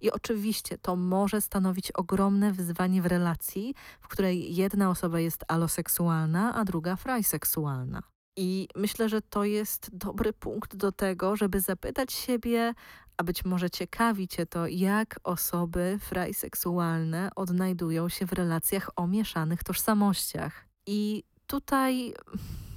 I 0.00 0.10
oczywiście 0.10 0.78
to 0.78 0.96
może 0.96 1.40
stanowić 1.40 1.92
ogromne 1.92 2.52
wyzwanie 2.52 3.02
w 3.02 3.06
relacji, 3.06 3.74
w 4.00 4.08
której 4.08 4.54
jedna 4.56 4.90
osoba 4.90 5.20
jest 5.20 5.44
aloseksualna, 5.48 6.54
a 6.54 6.64
druga 6.64 6.96
frajseksualna. 6.96 8.02
I 8.36 8.68
myślę, 8.76 9.08
że 9.08 9.22
to 9.22 9.44
jest 9.44 9.96
dobry 9.96 10.32
punkt 10.32 10.76
do 10.76 10.92
tego, 10.92 11.36
żeby 11.36 11.60
zapytać 11.60 12.12
siebie, 12.12 12.74
a 13.16 13.24
być 13.24 13.44
może 13.44 13.70
ciekawi 13.70 14.28
Cię 14.28 14.46
to, 14.46 14.66
jak 14.66 15.20
osoby 15.24 15.98
frajseksualne 16.00 17.30
odnajdują 17.36 18.08
się 18.08 18.26
w 18.26 18.32
relacjach 18.32 18.90
o 18.96 19.06
mieszanych 19.06 19.64
tożsamościach. 19.64 20.66
I 20.86 21.24
tutaj 21.46 22.14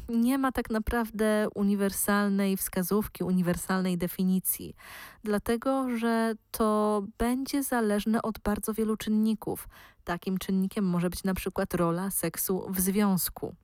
nie 0.10 0.38
ma 0.38 0.52
tak 0.52 0.70
naprawdę 0.70 1.48
uniwersalnej 1.56 2.58
wskazówki, 2.58 3.24
uniwersalnej 3.24 3.98
definicji, 3.98 4.76
dlatego 5.24 5.98
że 5.98 6.34
to 6.52 7.04
będzie 7.18 7.64
zależne 7.64 8.22
od 8.22 8.40
bardzo 8.40 8.74
wielu 8.74 8.98
czynników. 8.98 9.68
Takim 10.04 10.38
czynnikiem 10.38 10.86
może 10.86 11.10
być 11.10 11.24
na 11.24 11.34
przykład 11.34 11.74
rola 11.74 12.12
seksu 12.12 12.66
w 12.70 12.80
związku. 12.80 13.56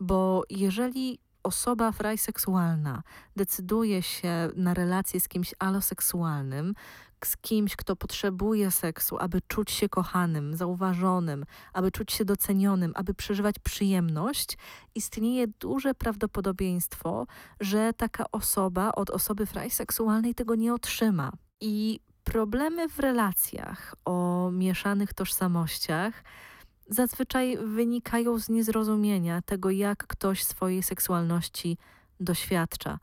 Bo 0.00 0.42
jeżeli 0.50 1.18
osoba 1.46 1.92
frajseksualna 1.92 3.02
decyduje 3.36 4.02
się 4.02 4.50
na 4.56 4.74
relację 4.74 5.20
z 5.20 5.28
kimś 5.28 5.54
aloseksualnym, 5.58 6.74
z 7.24 7.36
kimś, 7.36 7.76
kto 7.76 7.96
potrzebuje 7.96 8.70
seksu, 8.70 9.16
aby 9.18 9.40
czuć 9.48 9.70
się 9.70 9.88
kochanym, 9.88 10.56
zauważonym, 10.56 11.44
aby 11.72 11.90
czuć 11.90 12.12
się 12.12 12.24
docenionym, 12.24 12.92
aby 12.94 13.14
przeżywać 13.14 13.58
przyjemność, 13.58 14.58
istnieje 14.94 15.46
duże 15.48 15.94
prawdopodobieństwo, 15.94 17.26
że 17.60 17.92
taka 17.92 18.24
osoba 18.32 18.92
od 18.92 19.10
osoby 19.10 19.46
frajseksualnej 19.46 20.34
tego 20.34 20.54
nie 20.54 20.74
otrzyma. 20.74 21.32
I 21.60 22.00
problemy 22.24 22.88
w 22.88 22.98
relacjach 22.98 23.94
o 24.04 24.50
mieszanych 24.52 25.14
tożsamościach 25.14 26.22
zazwyczaj 26.88 27.58
wynikają 27.64 28.38
z 28.38 28.48
niezrozumienia 28.48 29.42
tego, 29.42 29.70
jak 29.70 30.06
ktoś 30.06 30.44
swojej 30.44 30.82
seksualności 30.82 31.78
doświadcza. 32.20 32.98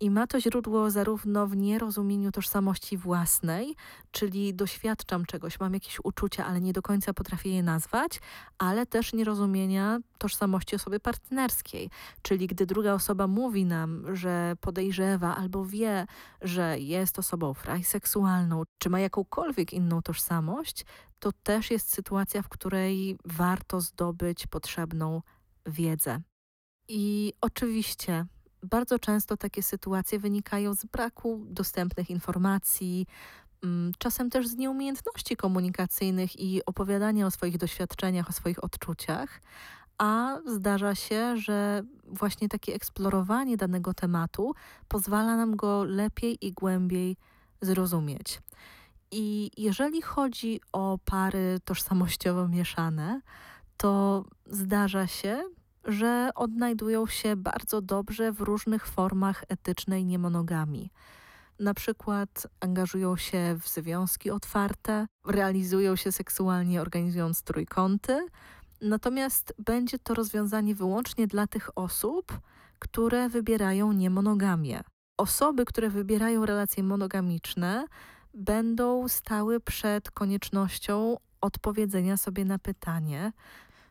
I 0.00 0.10
ma 0.10 0.26
to 0.26 0.40
źródło 0.40 0.90
zarówno 0.90 1.46
w 1.46 1.56
nierozumieniu 1.56 2.32
tożsamości 2.32 2.96
własnej, 2.96 3.76
czyli 4.10 4.54
doświadczam 4.54 5.24
czegoś, 5.24 5.60
mam 5.60 5.74
jakieś 5.74 5.98
uczucia, 6.04 6.46
ale 6.46 6.60
nie 6.60 6.72
do 6.72 6.82
końca 6.82 7.14
potrafię 7.14 7.50
je 7.50 7.62
nazwać, 7.62 8.20
ale 8.58 8.86
też 8.86 9.12
nierozumienia 9.12 9.98
tożsamości 10.18 10.76
osoby 10.76 11.00
partnerskiej, 11.00 11.90
czyli 12.22 12.46
gdy 12.46 12.66
druga 12.66 12.94
osoba 12.94 13.26
mówi 13.26 13.64
nam, 13.64 14.16
że 14.16 14.54
podejrzewa 14.60 15.36
albo 15.36 15.64
wie, 15.64 16.06
że 16.42 16.78
jest 16.78 17.18
osobą 17.18 17.54
frajseksualną, 17.54 18.62
czy 18.78 18.90
ma 18.90 19.00
jakąkolwiek 19.00 19.72
inną 19.72 20.02
tożsamość, 20.02 20.84
to 21.18 21.32
też 21.32 21.70
jest 21.70 21.92
sytuacja, 21.92 22.42
w 22.42 22.48
której 22.48 23.18
warto 23.24 23.80
zdobyć 23.80 24.46
potrzebną 24.46 25.22
wiedzę. 25.66 26.20
I 26.88 27.32
oczywiście 27.40 28.26
bardzo 28.70 28.98
często 28.98 29.36
takie 29.36 29.62
sytuacje 29.62 30.18
wynikają 30.18 30.74
z 30.74 30.84
braku 30.84 31.40
dostępnych 31.46 32.10
informacji, 32.10 33.06
mm, 33.62 33.92
czasem 33.98 34.30
też 34.30 34.48
z 34.48 34.56
nieumiejętności 34.56 35.36
komunikacyjnych 35.36 36.40
i 36.40 36.64
opowiadania 36.66 37.26
o 37.26 37.30
swoich 37.30 37.58
doświadczeniach, 37.58 38.28
o 38.28 38.32
swoich 38.32 38.64
odczuciach, 38.64 39.40
a 39.98 40.38
zdarza 40.46 40.94
się, 40.94 41.36
że 41.36 41.82
właśnie 42.04 42.48
takie 42.48 42.74
eksplorowanie 42.74 43.56
danego 43.56 43.94
tematu 43.94 44.54
pozwala 44.88 45.36
nam 45.36 45.56
go 45.56 45.84
lepiej 45.84 46.46
i 46.46 46.52
głębiej 46.52 47.16
zrozumieć. 47.60 48.40
I 49.10 49.50
jeżeli 49.56 50.02
chodzi 50.02 50.60
o 50.72 50.98
pary 51.04 51.58
tożsamościowo 51.64 52.48
mieszane, 52.48 53.20
to 53.76 54.24
zdarza 54.46 55.06
się, 55.06 55.44
że 55.84 56.30
odnajdują 56.34 57.06
się 57.06 57.36
bardzo 57.36 57.80
dobrze 57.80 58.32
w 58.32 58.40
różnych 58.40 58.86
formach 58.86 59.44
etycznej 59.48 60.04
niemonogami. 60.04 60.90
Na 61.60 61.74
przykład 61.74 62.46
angażują 62.60 63.16
się 63.16 63.56
w 63.60 63.68
związki 63.68 64.30
otwarte, 64.30 65.06
realizują 65.26 65.96
się 65.96 66.12
seksualnie 66.12 66.80
organizując 66.80 67.42
trójkąty, 67.42 68.26
natomiast 68.80 69.54
będzie 69.58 69.98
to 69.98 70.14
rozwiązanie 70.14 70.74
wyłącznie 70.74 71.26
dla 71.26 71.46
tych 71.46 71.78
osób, 71.78 72.40
które 72.78 73.28
wybierają 73.28 73.92
niemonogamię. 73.92 74.80
Osoby, 75.16 75.64
które 75.64 75.90
wybierają 75.90 76.46
relacje 76.46 76.82
monogamiczne, 76.82 77.86
będą 78.34 79.08
stały 79.08 79.60
przed 79.60 80.10
koniecznością 80.10 81.16
odpowiedzenia 81.40 82.16
sobie 82.16 82.44
na 82.44 82.58
pytanie, 82.58 83.32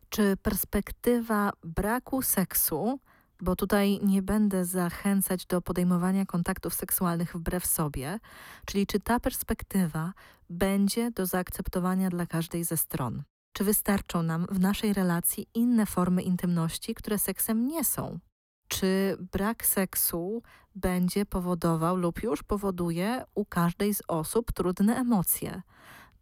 czy 0.09 0.37
perspektywa 0.37 1.51
braku 1.63 2.21
seksu, 2.21 2.99
bo 3.41 3.55
tutaj 3.55 3.99
nie 4.03 4.21
będę 4.21 4.65
zachęcać 4.65 5.45
do 5.45 5.61
podejmowania 5.61 6.25
kontaktów 6.25 6.73
seksualnych 6.73 7.35
wbrew 7.35 7.65
sobie, 7.65 8.19
czyli 8.65 8.87
czy 8.87 8.99
ta 8.99 9.19
perspektywa 9.19 10.13
będzie 10.49 11.11
do 11.11 11.25
zaakceptowania 11.25 12.09
dla 12.09 12.25
każdej 12.25 12.63
ze 12.63 12.77
stron? 12.77 13.23
Czy 13.53 13.63
wystarczą 13.63 14.23
nam 14.23 14.47
w 14.51 14.59
naszej 14.59 14.93
relacji 14.93 15.47
inne 15.53 15.85
formy 15.85 16.21
intymności, 16.21 16.95
które 16.95 17.17
seksem 17.17 17.67
nie 17.67 17.83
są? 17.83 18.19
Czy 18.67 19.17
brak 19.31 19.65
seksu 19.65 20.43
będzie 20.75 21.25
powodował 21.25 21.95
lub 21.95 22.23
już 22.23 22.43
powoduje 22.43 23.23
u 23.35 23.45
każdej 23.45 23.93
z 23.93 24.01
osób 24.07 24.51
trudne 24.51 24.95
emocje? 24.95 25.61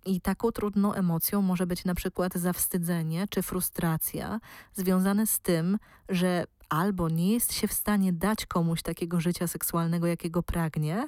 I 0.05 0.21
taką 0.21 0.51
trudną 0.51 0.93
emocją 0.93 1.41
może 1.41 1.67
być 1.67 1.85
na 1.85 1.95
przykład 1.95 2.33
zawstydzenie 2.33 3.27
czy 3.29 3.41
frustracja 3.41 4.39
związane 4.73 5.27
z 5.27 5.39
tym, 5.39 5.77
że 6.09 6.45
albo 6.69 7.09
nie 7.09 7.33
jest 7.33 7.53
się 7.53 7.67
w 7.67 7.73
stanie 7.73 8.13
dać 8.13 8.45
komuś 8.45 8.81
takiego 8.81 9.19
życia 9.19 9.47
seksualnego, 9.47 10.07
jakiego 10.07 10.43
pragnie, 10.43 11.07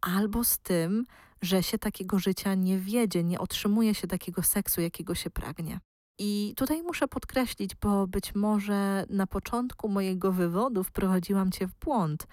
albo 0.00 0.44
z 0.44 0.58
tym, 0.58 1.04
że 1.42 1.62
się 1.62 1.78
takiego 1.78 2.18
życia 2.18 2.54
nie 2.54 2.78
wiedzie, 2.78 3.24
nie 3.24 3.38
otrzymuje 3.38 3.94
się 3.94 4.06
takiego 4.06 4.42
seksu, 4.42 4.80
jakiego 4.80 5.14
się 5.14 5.30
pragnie. 5.30 5.80
I 6.18 6.54
tutaj 6.56 6.82
muszę 6.82 7.08
podkreślić, 7.08 7.74
bo 7.74 8.06
być 8.06 8.34
może 8.34 9.06
na 9.10 9.26
początku 9.26 9.88
mojego 9.88 10.32
wywodu 10.32 10.84
wprowadziłam 10.84 11.50
Cię 11.50 11.66
w 11.66 11.74
błąd. 11.74 12.26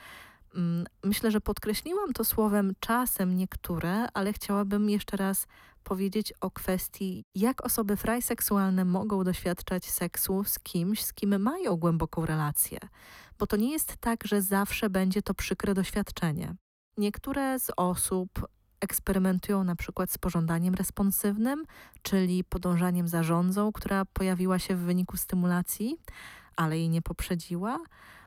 Mm, 0.56 0.86
myślę, 1.04 1.32
że 1.32 1.42
podkreśliłam 1.42 2.14
to 2.14 2.24
słowem 2.24 2.74
czasem 2.80 3.36
niektóre, 3.38 4.08
ale 4.14 4.34
chciałabym 4.34 4.90
jeszcze 4.90 5.18
raz 5.18 5.48
powiedzieć 5.82 6.34
o 6.42 6.52
kwestii, 6.52 7.26
jak 7.36 7.66
osoby 7.66 7.98
frajseksualne 7.98 8.86
mogą 8.86 9.24
doświadczać 9.24 9.90
seksu 9.90 10.44
z 10.44 10.60
kimś, 10.60 11.06
z 11.06 11.14
kim 11.14 11.42
mają 11.42 11.76
głęboką 11.76 12.26
relację. 12.26 12.80
Bo 13.40 13.48
to 13.48 13.56
nie 13.58 13.72
jest 13.72 13.98
tak, 13.98 14.24
że 14.28 14.42
zawsze 14.42 14.90
będzie 14.90 15.22
to 15.22 15.34
przykre 15.34 15.74
doświadczenie. 15.74 16.56
Niektóre 16.98 17.60
z 17.60 17.72
osób 17.78 18.48
eksperymentują 18.82 19.64
na 19.64 19.76
przykład 19.76 20.12
z 20.12 20.18
pożądaniem 20.18 20.74
responsywnym, 20.74 21.66
czyli 22.02 22.44
podążaniem 22.44 23.08
za 23.08 23.24
rządzą, 23.24 23.72
która 23.72 24.06
pojawiła 24.06 24.60
się 24.60 24.76
w 24.76 24.80
wyniku 24.80 25.18
stymulacji, 25.18 25.98
ale 26.56 26.78
jej 26.78 26.90
nie 26.90 27.02
poprzedziła. 27.02 27.80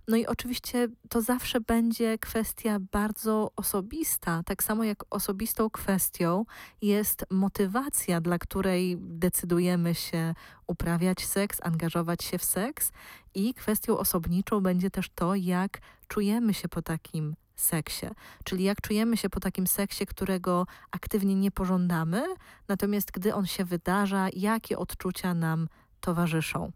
No 0.09 0.17
i 0.17 0.27
oczywiście 0.27 0.89
to 1.09 1.21
zawsze 1.23 1.61
będzie 1.61 2.19
kwestia 2.19 2.79
bardzo 2.93 3.53
osobista, 3.57 4.43
tak 4.43 4.63
samo 4.63 4.85
jak 4.85 5.05
osobistą 5.11 5.71
kwestią 5.71 6.45
jest 6.83 7.25
motywacja, 7.31 8.21
dla 8.21 8.39
której 8.39 8.97
decydujemy 9.01 9.95
się 9.95 10.35
uprawiać 10.67 11.27
seks, 11.27 11.59
angażować 11.63 12.25
się 12.25 12.39
w 12.39 12.45
seks. 12.45 12.93
I 13.35 13.55
kwestią 13.55 13.99
osobniczą 13.99 14.61
będzie 14.61 14.91
też 14.91 15.11
to, 15.15 15.35
jak 15.35 15.81
czujemy 16.09 16.55
się 16.55 16.69
po 16.69 16.83
takim 16.83 17.35
seksie. 17.57 18.07
Czyli 18.45 18.65
jak 18.65 18.81
czujemy 18.81 19.17
się 19.17 19.31
po 19.31 19.41
takim 19.41 19.67
seksie, 19.67 20.07
którego 20.07 20.67
aktywnie 20.91 21.35
nie 21.35 21.51
pożądamy, 21.51 22.25
natomiast 22.69 23.11
gdy 23.11 23.35
on 23.35 23.47
się 23.47 23.65
wydarza, 23.65 24.29
jakie 24.33 24.79
odczucia 24.79 25.35
nam 25.35 25.69
towarzyszą 26.01 26.73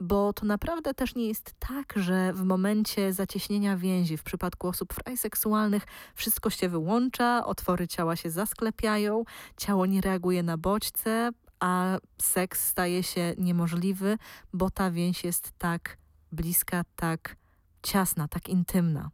bo 0.00 0.32
to 0.32 0.46
naprawdę 0.46 0.94
też 0.94 1.14
nie 1.14 1.28
jest 1.28 1.54
tak, 1.58 1.92
że 1.96 2.32
w 2.32 2.42
momencie 2.42 3.12
zacieśnienia 3.12 3.76
więzi 3.76 4.16
w 4.16 4.22
przypadku 4.22 4.68
osób 4.68 4.92
frajseksualnych 4.94 5.86
wszystko 6.14 6.50
się 6.50 6.68
wyłącza, 6.68 7.46
otwory 7.46 7.88
ciała 7.88 8.16
się 8.16 8.30
zasklepiają, 8.30 9.24
ciało 9.56 9.86
nie 9.86 10.00
reaguje 10.00 10.42
na 10.42 10.58
bodźce, 10.58 11.30
a 11.60 11.98
seks 12.22 12.66
staje 12.66 13.02
się 13.02 13.34
niemożliwy, 13.38 14.18
bo 14.52 14.70
ta 14.70 14.90
więź 14.90 15.24
jest 15.24 15.52
tak 15.58 15.96
bliska, 16.32 16.84
tak 16.96 17.36
ciasna, 17.82 18.28
tak 18.28 18.48
intymna. 18.48 19.10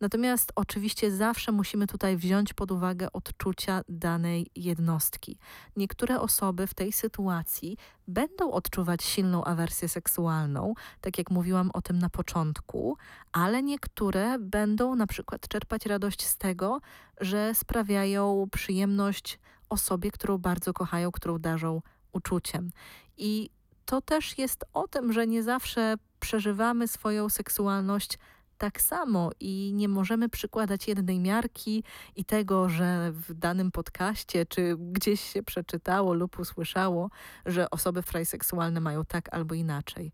Natomiast 0.00 0.52
oczywiście 0.54 1.10
zawsze 1.10 1.52
musimy 1.52 1.86
tutaj 1.86 2.16
wziąć 2.16 2.52
pod 2.52 2.70
uwagę 2.70 3.12
odczucia 3.12 3.82
danej 3.88 4.46
jednostki. 4.56 5.38
Niektóre 5.76 6.20
osoby 6.20 6.66
w 6.66 6.74
tej 6.74 6.92
sytuacji 6.92 7.76
będą 8.08 8.50
odczuwać 8.50 9.02
silną 9.02 9.44
awersję 9.44 9.88
seksualną, 9.88 10.74
tak 11.00 11.18
jak 11.18 11.30
mówiłam 11.30 11.70
o 11.74 11.82
tym 11.82 11.98
na 11.98 12.10
początku, 12.10 12.96
ale 13.32 13.62
niektóre 13.62 14.38
będą 14.38 14.94
na 14.94 15.06
przykład 15.06 15.48
czerpać 15.48 15.86
radość 15.86 16.26
z 16.26 16.36
tego, 16.36 16.80
że 17.20 17.54
sprawiają 17.54 18.46
przyjemność 18.52 19.38
osobie, 19.68 20.10
którą 20.10 20.38
bardzo 20.38 20.72
kochają, 20.72 21.12
którą 21.12 21.38
darzą 21.38 21.82
uczuciem. 22.12 22.70
I 23.16 23.50
to 23.84 24.00
też 24.00 24.38
jest 24.38 24.64
o 24.72 24.88
tym, 24.88 25.12
że 25.12 25.26
nie 25.26 25.42
zawsze 25.42 25.94
przeżywamy 26.20 26.88
swoją 26.88 27.28
seksualność 27.28 28.18
tak 28.64 28.80
samo 28.80 29.30
i 29.40 29.72
nie 29.74 29.88
możemy 29.88 30.28
przykładać 30.28 30.88
jednej 30.88 31.20
miarki 31.20 31.84
i 32.16 32.24
tego, 32.24 32.68
że 32.68 33.12
w 33.12 33.34
danym 33.34 33.70
podcaście 33.70 34.46
czy 34.46 34.76
gdzieś 34.78 35.20
się 35.20 35.42
przeczytało 35.42 36.14
lub 36.14 36.38
usłyszało, 36.38 37.10
że 37.46 37.70
osoby 37.70 38.02
frajseksualne 38.02 38.80
mają 38.80 39.04
tak 39.04 39.34
albo 39.34 39.54
inaczej. 39.54 40.12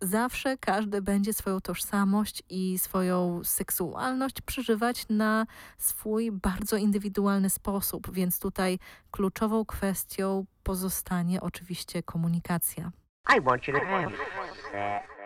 zawsze 0.00 0.58
każdy 0.58 1.02
będzie 1.02 1.32
swoją 1.32 1.60
tożsamość 1.60 2.42
i 2.50 2.78
swoją 2.78 3.44
seksualność 3.44 4.40
przeżywać 4.40 5.08
na 5.08 5.46
swój 5.78 6.32
bardzo 6.32 6.76
indywidualny 6.76 7.50
sposób, 7.50 8.12
więc 8.12 8.38
tutaj 8.40 8.78
kluczową 9.10 9.64
kwestią 9.64 10.44
pozostanie 10.62 11.40
oczywiście 11.40 12.02
komunikacja. 12.02 12.90
I 13.36 13.40
want 13.40 13.68
you 13.68 13.74
to 13.74 13.80
have. 13.80 15.19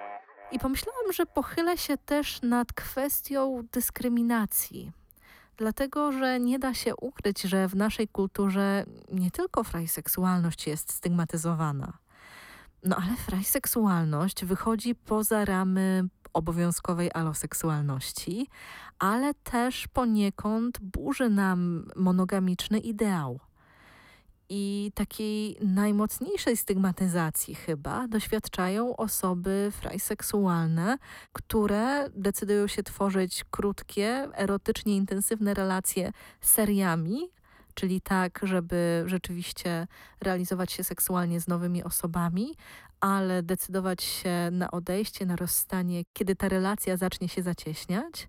I 0.55 0.59
pomyślałam, 0.59 1.12
że 1.12 1.27
pochylę 1.27 1.79
się 1.79 1.97
też 1.97 2.43
nad 2.43 2.73
kwestią 2.73 3.62
dyskryminacji. 3.73 4.93
Dlatego, 5.57 6.12
że 6.12 6.40
nie 6.40 6.59
da 6.59 6.75
się 6.75 6.97
ukryć, 6.97 7.43
że 7.43 7.69
w 7.69 7.77
naszej 7.77 8.09
kulturze 8.09 8.85
nie 9.12 9.31
tylko 9.31 9.64
frajseksualność 9.64 10.67
jest 10.67 10.93
stygmatyzowana. 10.93 11.93
No 12.85 12.97
ale 12.97 13.17
frajseksualność 13.17 14.45
wychodzi 14.45 14.95
poza 14.95 15.45
ramy 15.45 16.05
obowiązkowej 16.33 17.11
aloseksualności, 17.14 18.49
ale 18.99 19.35
też 19.35 19.88
poniekąd 19.88 20.81
burzy 20.81 21.31
nam 21.31 21.88
monogamiczny 21.97 22.79
ideał. 22.79 23.40
I 24.57 24.93
takiej 24.95 25.57
najmocniejszej 25.61 26.57
stygmatyzacji 26.57 27.55
chyba 27.55 28.09
doświadczają 28.09 28.97
osoby 28.97 29.73
frajseksualne, 29.81 30.99
które 31.33 32.11
decydują 32.11 32.67
się 32.67 32.83
tworzyć 32.83 33.45
krótkie, 33.51 34.29
erotycznie 34.35 34.97
intensywne 34.97 35.55
relacje 35.55 36.12
seriami, 36.40 37.31
czyli 37.75 38.01
tak, 38.01 38.40
żeby 38.43 39.05
rzeczywiście 39.07 39.87
realizować 40.21 40.73
się 40.73 40.85
seksualnie 40.85 41.40
z 41.40 41.49
nowymi 41.49 41.85
osobami, 41.85 42.55
ale 43.01 43.43
decydować 43.43 44.03
się 44.03 44.49
na 44.53 44.71
odejście, 44.71 45.27
na 45.27 45.37
rozstanie, 45.37 46.03
kiedy 46.12 46.37
ta 46.37 46.49
relacja 46.49 46.97
zacznie 46.97 47.29
się 47.29 47.43
zacieśniać, 47.43 48.29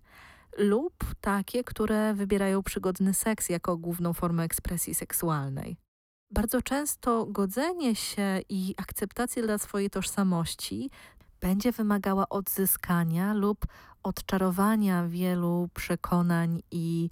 lub 0.58 0.94
takie, 1.20 1.64
które 1.64 2.14
wybierają 2.14 2.62
przygodny 2.62 3.14
seks 3.14 3.48
jako 3.48 3.76
główną 3.76 4.12
formę 4.12 4.42
ekspresji 4.42 4.94
seksualnej. 4.94 5.85
Bardzo 6.30 6.62
często 6.62 7.26
godzenie 7.26 7.94
się 7.96 8.40
i 8.48 8.74
akceptacja 8.76 9.42
dla 9.42 9.58
swojej 9.58 9.90
tożsamości 9.90 10.90
będzie 11.40 11.72
wymagała 11.72 12.28
odzyskania 12.28 13.34
lub 13.34 13.66
odczarowania 14.02 15.08
wielu 15.08 15.68
przekonań 15.74 16.62
i 16.70 17.10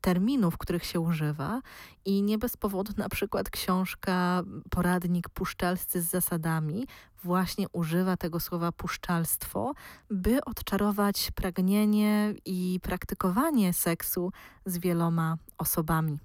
terminów, 0.00 0.58
których 0.58 0.84
się 0.84 1.00
używa 1.00 1.60
i 2.04 2.22
nie 2.22 2.38
bez 2.38 2.56
powodu 2.56 2.92
na 2.96 3.08
przykład 3.08 3.50
książka 3.50 4.42
Poradnik 4.70 5.28
Puszczalscy 5.28 6.02
z 6.02 6.10
zasadami 6.10 6.86
właśnie 7.24 7.66
używa 7.72 8.16
tego 8.16 8.40
słowa 8.40 8.72
puszczalstwo, 8.72 9.74
by 10.10 10.44
odczarować 10.44 11.30
pragnienie 11.34 12.34
i 12.44 12.80
praktykowanie 12.82 13.72
seksu 13.72 14.32
z 14.64 14.78
wieloma 14.78 15.36
osobami. 15.58 16.18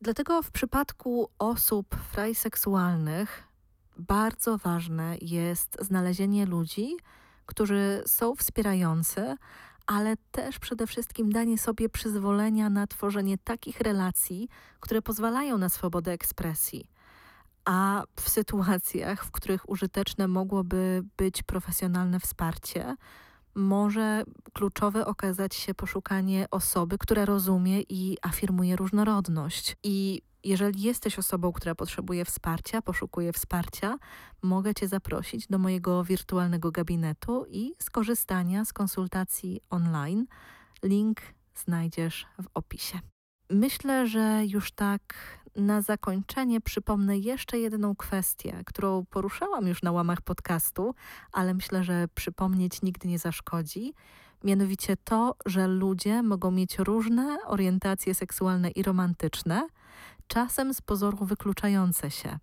Dlatego 0.00 0.42
w 0.42 0.50
przypadku 0.50 1.30
osób 1.38 1.96
frajseksualnych 2.12 3.42
bardzo 3.96 4.58
ważne 4.58 5.16
jest 5.20 5.76
znalezienie 5.80 6.46
ludzi, 6.46 6.96
którzy 7.46 8.02
są 8.06 8.34
wspierający, 8.34 9.36
ale 9.86 10.16
też 10.32 10.58
przede 10.58 10.86
wszystkim 10.86 11.32
danie 11.32 11.58
sobie 11.58 11.88
przyzwolenia 11.88 12.70
na 12.70 12.86
tworzenie 12.86 13.38
takich 13.38 13.80
relacji, 13.80 14.48
które 14.80 15.02
pozwalają 15.02 15.58
na 15.58 15.68
swobodę 15.68 16.12
ekspresji. 16.12 16.90
A 17.64 18.04
w 18.20 18.28
sytuacjach, 18.28 19.24
w 19.24 19.30
których 19.30 19.68
użyteczne 19.68 20.28
mogłoby 20.28 21.02
być 21.16 21.42
profesjonalne 21.42 22.20
wsparcie, 22.20 22.96
może 23.54 24.24
kluczowe 24.52 25.06
okazać 25.06 25.54
się 25.54 25.74
poszukanie 25.74 26.46
osoby, 26.50 26.98
która 26.98 27.24
rozumie 27.24 27.80
i 27.80 28.16
afirmuje 28.22 28.76
różnorodność. 28.76 29.76
I 29.82 30.22
jeżeli 30.44 30.82
jesteś 30.82 31.18
osobą, 31.18 31.52
która 31.52 31.74
potrzebuje 31.74 32.24
wsparcia, 32.24 32.82
poszukuje 32.82 33.32
wsparcia, 33.32 33.98
mogę 34.42 34.74
Cię 34.74 34.88
zaprosić 34.88 35.46
do 35.46 35.58
mojego 35.58 36.04
wirtualnego 36.04 36.70
gabinetu 36.70 37.46
i 37.48 37.74
skorzystania 37.78 38.64
z 38.64 38.72
konsultacji 38.72 39.60
online. 39.70 40.26
Link 40.82 41.20
znajdziesz 41.54 42.26
w 42.42 42.46
opisie. 42.54 43.00
Myślę, 43.50 44.06
że 44.06 44.42
już 44.46 44.72
tak 44.72 45.14
na 45.56 45.82
zakończenie 45.82 46.60
przypomnę 46.60 47.18
jeszcze 47.18 47.58
jedną 47.58 47.96
kwestię, 47.96 48.62
którą 48.66 49.04
poruszałam 49.10 49.66
już 49.66 49.82
na 49.82 49.92
łamach 49.92 50.20
podcastu, 50.20 50.94
ale 51.32 51.54
myślę, 51.54 51.84
że 51.84 52.08
przypomnieć 52.14 52.82
nigdy 52.82 53.08
nie 53.08 53.18
zaszkodzi. 53.18 53.94
Mianowicie 54.44 54.96
to, 54.96 55.34
że 55.46 55.68
ludzie 55.68 56.22
mogą 56.22 56.50
mieć 56.50 56.78
różne 56.78 57.38
orientacje 57.46 58.14
seksualne 58.14 58.70
i 58.70 58.82
romantyczne, 58.82 59.68
czasem 60.26 60.74
z 60.74 60.80
pozoru 60.80 61.24
wykluczające 61.24 62.10
się. 62.10 62.38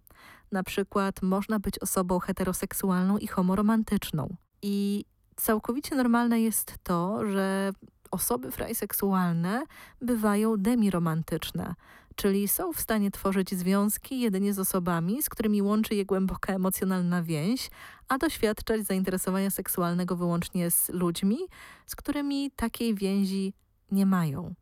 Na 0.52 0.64
przykład 0.64 1.22
można 1.22 1.60
być 1.60 1.80
osobą 1.80 2.20
heteroseksualną 2.20 3.18
i 3.18 3.28
homoromantyczną. 3.28 4.36
I 4.62 5.06
całkowicie 5.36 5.96
normalne 5.96 6.42
jest 6.42 6.76
to, 6.84 7.28
że 7.28 7.72
osoby 8.12 8.52
frajseksualne 8.52 9.64
bywają 10.02 10.58
demiromantyczne, 10.58 11.76
czyli 12.16 12.48
są 12.48 12.74
w 12.74 12.80
stanie 12.80 13.12
tworzyć 13.12 13.56
związki 13.56 14.20
jedynie 14.20 14.54
z 14.54 14.60
osobami, 14.60 15.24
z 15.24 15.30
którymi 15.30 15.62
łączy 15.62 15.96
je 15.96 16.06
głęboka 16.06 16.54
emocjonalna 16.54 17.24
więź, 17.24 17.70
a 18.08 18.18
doświadczać 18.18 18.86
zainteresowania 18.86 19.50
seksualnego 19.50 20.16
wyłącznie 20.16 20.72
z 20.72 20.90
ludźmi, 20.90 21.38
z 21.86 21.96
którymi 21.96 22.52
takiej 22.52 22.96
więzi 22.96 23.54
nie 23.92 24.06
mają. 24.06 24.56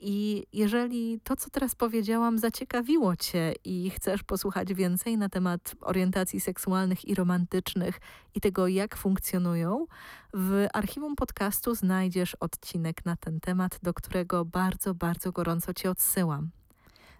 I 0.00 0.46
jeżeli 0.52 1.20
to, 1.24 1.36
co 1.36 1.50
teraz 1.50 1.74
powiedziałam, 1.74 2.38
zaciekawiło 2.38 3.16
Cię 3.16 3.54
i 3.64 3.90
chcesz 3.90 4.22
posłuchać 4.22 4.74
więcej 4.74 5.18
na 5.18 5.28
temat 5.28 5.74
orientacji 5.80 6.40
seksualnych 6.40 7.04
i 7.04 7.14
romantycznych 7.14 8.00
i 8.34 8.40
tego, 8.40 8.68
jak 8.68 8.96
funkcjonują, 8.96 9.86
w 10.34 10.66
archiwum 10.74 11.16
podcastu 11.16 11.74
znajdziesz 11.74 12.34
odcinek 12.34 13.04
na 13.04 13.16
ten 13.16 13.40
temat, 13.40 13.78
do 13.82 13.94
którego 13.94 14.44
bardzo, 14.44 14.94
bardzo 14.94 15.32
gorąco 15.32 15.74
Cię 15.74 15.90
odsyłam. 15.90 16.50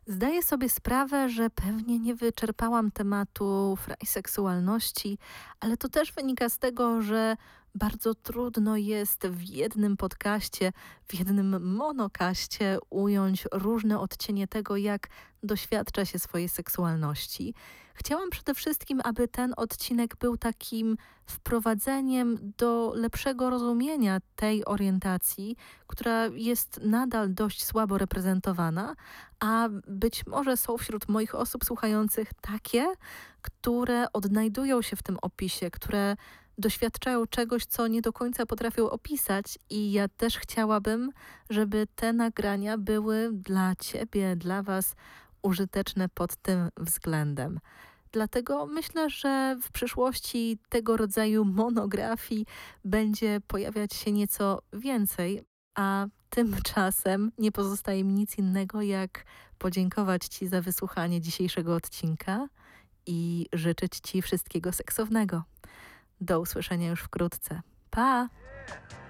Zdaję 0.09 0.43
sobie 0.43 0.69
sprawę, 0.69 1.29
że 1.29 1.51
pewnie 1.51 1.99
nie 1.99 2.15
wyczerpałam 2.15 2.91
tematu 2.91 3.77
frajseksualności, 3.77 5.19
ale 5.61 5.77
to 5.77 5.89
też 5.89 6.13
wynika 6.13 6.49
z 6.49 6.59
tego, 6.59 7.03
że 7.03 7.37
bardzo 7.75 8.15
trudno 8.15 8.77
jest 8.77 9.27
w 9.27 9.43
jednym 9.43 9.97
podcaście, 9.97 10.73
w 11.09 11.15
jednym 11.15 11.75
monokaście 11.75 12.79
ująć 12.91 13.47
różne 13.53 14.01
odcienie 14.01 14.49
tego, 14.49 14.77
jak 14.77 15.09
doświadcza 15.43 16.05
się 16.05 16.19
swojej 16.19 16.49
seksualności. 16.49 17.55
Chciałam 17.99 18.31
przede 18.31 18.55
wszystkim, 18.55 19.01
aby 19.05 19.29
ten 19.29 19.55
odcinek 19.57 20.17
był 20.17 20.37
takim 20.37 20.97
wprowadzeniem 21.27 22.53
do 22.59 22.93
lepszego 22.97 23.51
rozumienia 23.51 24.19
tej 24.37 24.65
orientacji, 24.65 25.57
która 25.87 26.27
jest 26.27 26.81
nadal 26.83 27.35
dość 27.35 27.65
słabo 27.65 27.99
reprezentowana, 27.99 28.95
a 29.41 29.69
być 29.89 30.27
może 30.27 30.57
są 30.57 30.79
wśród 30.79 31.09
moich 31.09 31.35
osób 31.35 31.65
słuchających 31.65 32.29
takie, 32.41 32.87
które 33.43 34.13
odnajdują 34.13 34.83
się 34.83 34.97
w 34.97 35.03
tym 35.03 35.19
opisie, 35.23 35.71
które 35.71 36.17
doświadczają 36.59 37.27
czegoś, 37.27 37.67
co 37.67 37.87
nie 37.87 38.03
do 38.03 38.13
końca 38.13 38.47
potrafią 38.47 38.91
opisać, 38.91 39.59
i 39.71 39.93
ja 39.93 40.09
też 40.09 40.39
chciałabym, 40.39 41.11
żeby 41.51 41.87
te 41.95 42.13
nagrania 42.13 42.79
były 42.79 43.31
dla 43.33 43.77
Ciebie, 43.77 44.37
dla 44.37 44.63
Was 44.63 44.95
użyteczne 45.43 46.09
pod 46.09 46.37
tym 46.37 46.69
względem. 46.77 47.61
Dlatego 48.13 48.67
myślę, 48.67 49.11
że 49.11 49.57
w 49.63 49.73
przyszłości 49.73 50.59
tego 50.69 50.97
rodzaju 50.97 51.45
monografii 51.45 52.47
będzie 52.85 53.41
pojawiać 53.47 53.95
się 53.95 54.13
nieco 54.13 54.63
więcej, 54.73 55.43
a 55.75 56.07
tymczasem 56.31 57.33
nie 57.39 57.53
pozostaje 57.53 58.05
mi 58.05 58.13
nic 58.13 58.39
innego, 58.39 58.83
jak 58.83 59.25
podziękować 59.59 60.25
Ci 60.25 60.47
za 60.47 60.63
wysłuchanie 60.63 61.21
dzisiejszego 61.21 61.75
odcinka 61.75 62.49
i 63.07 63.47
życzyć 63.53 63.93
Ci 64.01 64.23
wszystkiego 64.23 64.73
seksownego. 64.73 65.43
Do 66.21 66.41
usłyszenia 66.41 66.89
już 66.89 67.01
wkrótce. 67.01 67.61
Pa! 67.91 68.29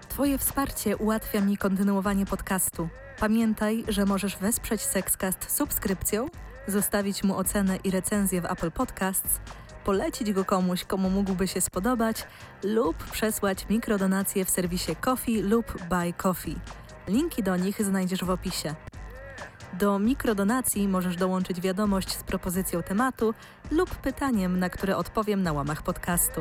Twoje 0.09 0.39
wsparcie 0.39 0.97
ułatwia 0.97 1.41
mi 1.41 1.57
kontynuowanie 1.57 2.27
podcastu. 2.27 2.89
Pamiętaj, 3.21 3.85
że 3.89 4.07
możesz 4.07 4.37
wesprzeć 4.37 4.81
Sexcast 4.81 5.51
subskrypcją, 5.51 6.29
zostawić 6.69 7.25
mu 7.25 7.37
ocenę 7.37 7.77
i 7.85 7.91
recenzję 7.91 8.41
w 8.41 8.45
Apple 8.45 8.71
Podcasts, 8.71 9.41
polecić 9.85 10.33
go 10.33 10.45
komuś, 10.45 10.85
komu 10.85 11.11
mógłby 11.11 11.49
się 11.49 11.61
spodobać 11.61 12.27
lub 12.63 12.97
przesłać 12.97 13.69
mikrodonacje 13.71 14.45
w 14.45 14.51
serwisie 14.51 14.97
Coffee 15.01 15.43
lub 15.43 15.83
Buy 15.89 16.13
Coffee. 16.13 16.57
Linki 17.09 17.43
do 17.43 17.57
nich 17.57 17.83
znajdziesz 17.83 18.25
w 18.25 18.31
opisie. 18.31 18.75
Do 19.73 19.99
mikrodonacji 19.99 20.89
możesz 20.89 21.17
dołączyć 21.17 21.61
wiadomość 21.61 22.17
z 22.17 22.23
propozycją 22.23 22.83
tematu 22.83 23.35
lub 23.71 23.95
pytaniem, 23.95 24.59
na 24.59 24.71
które 24.71 24.97
odpowiem 24.97 25.43
na 25.43 25.53
łamach 25.53 25.83
podcastu. 25.83 26.41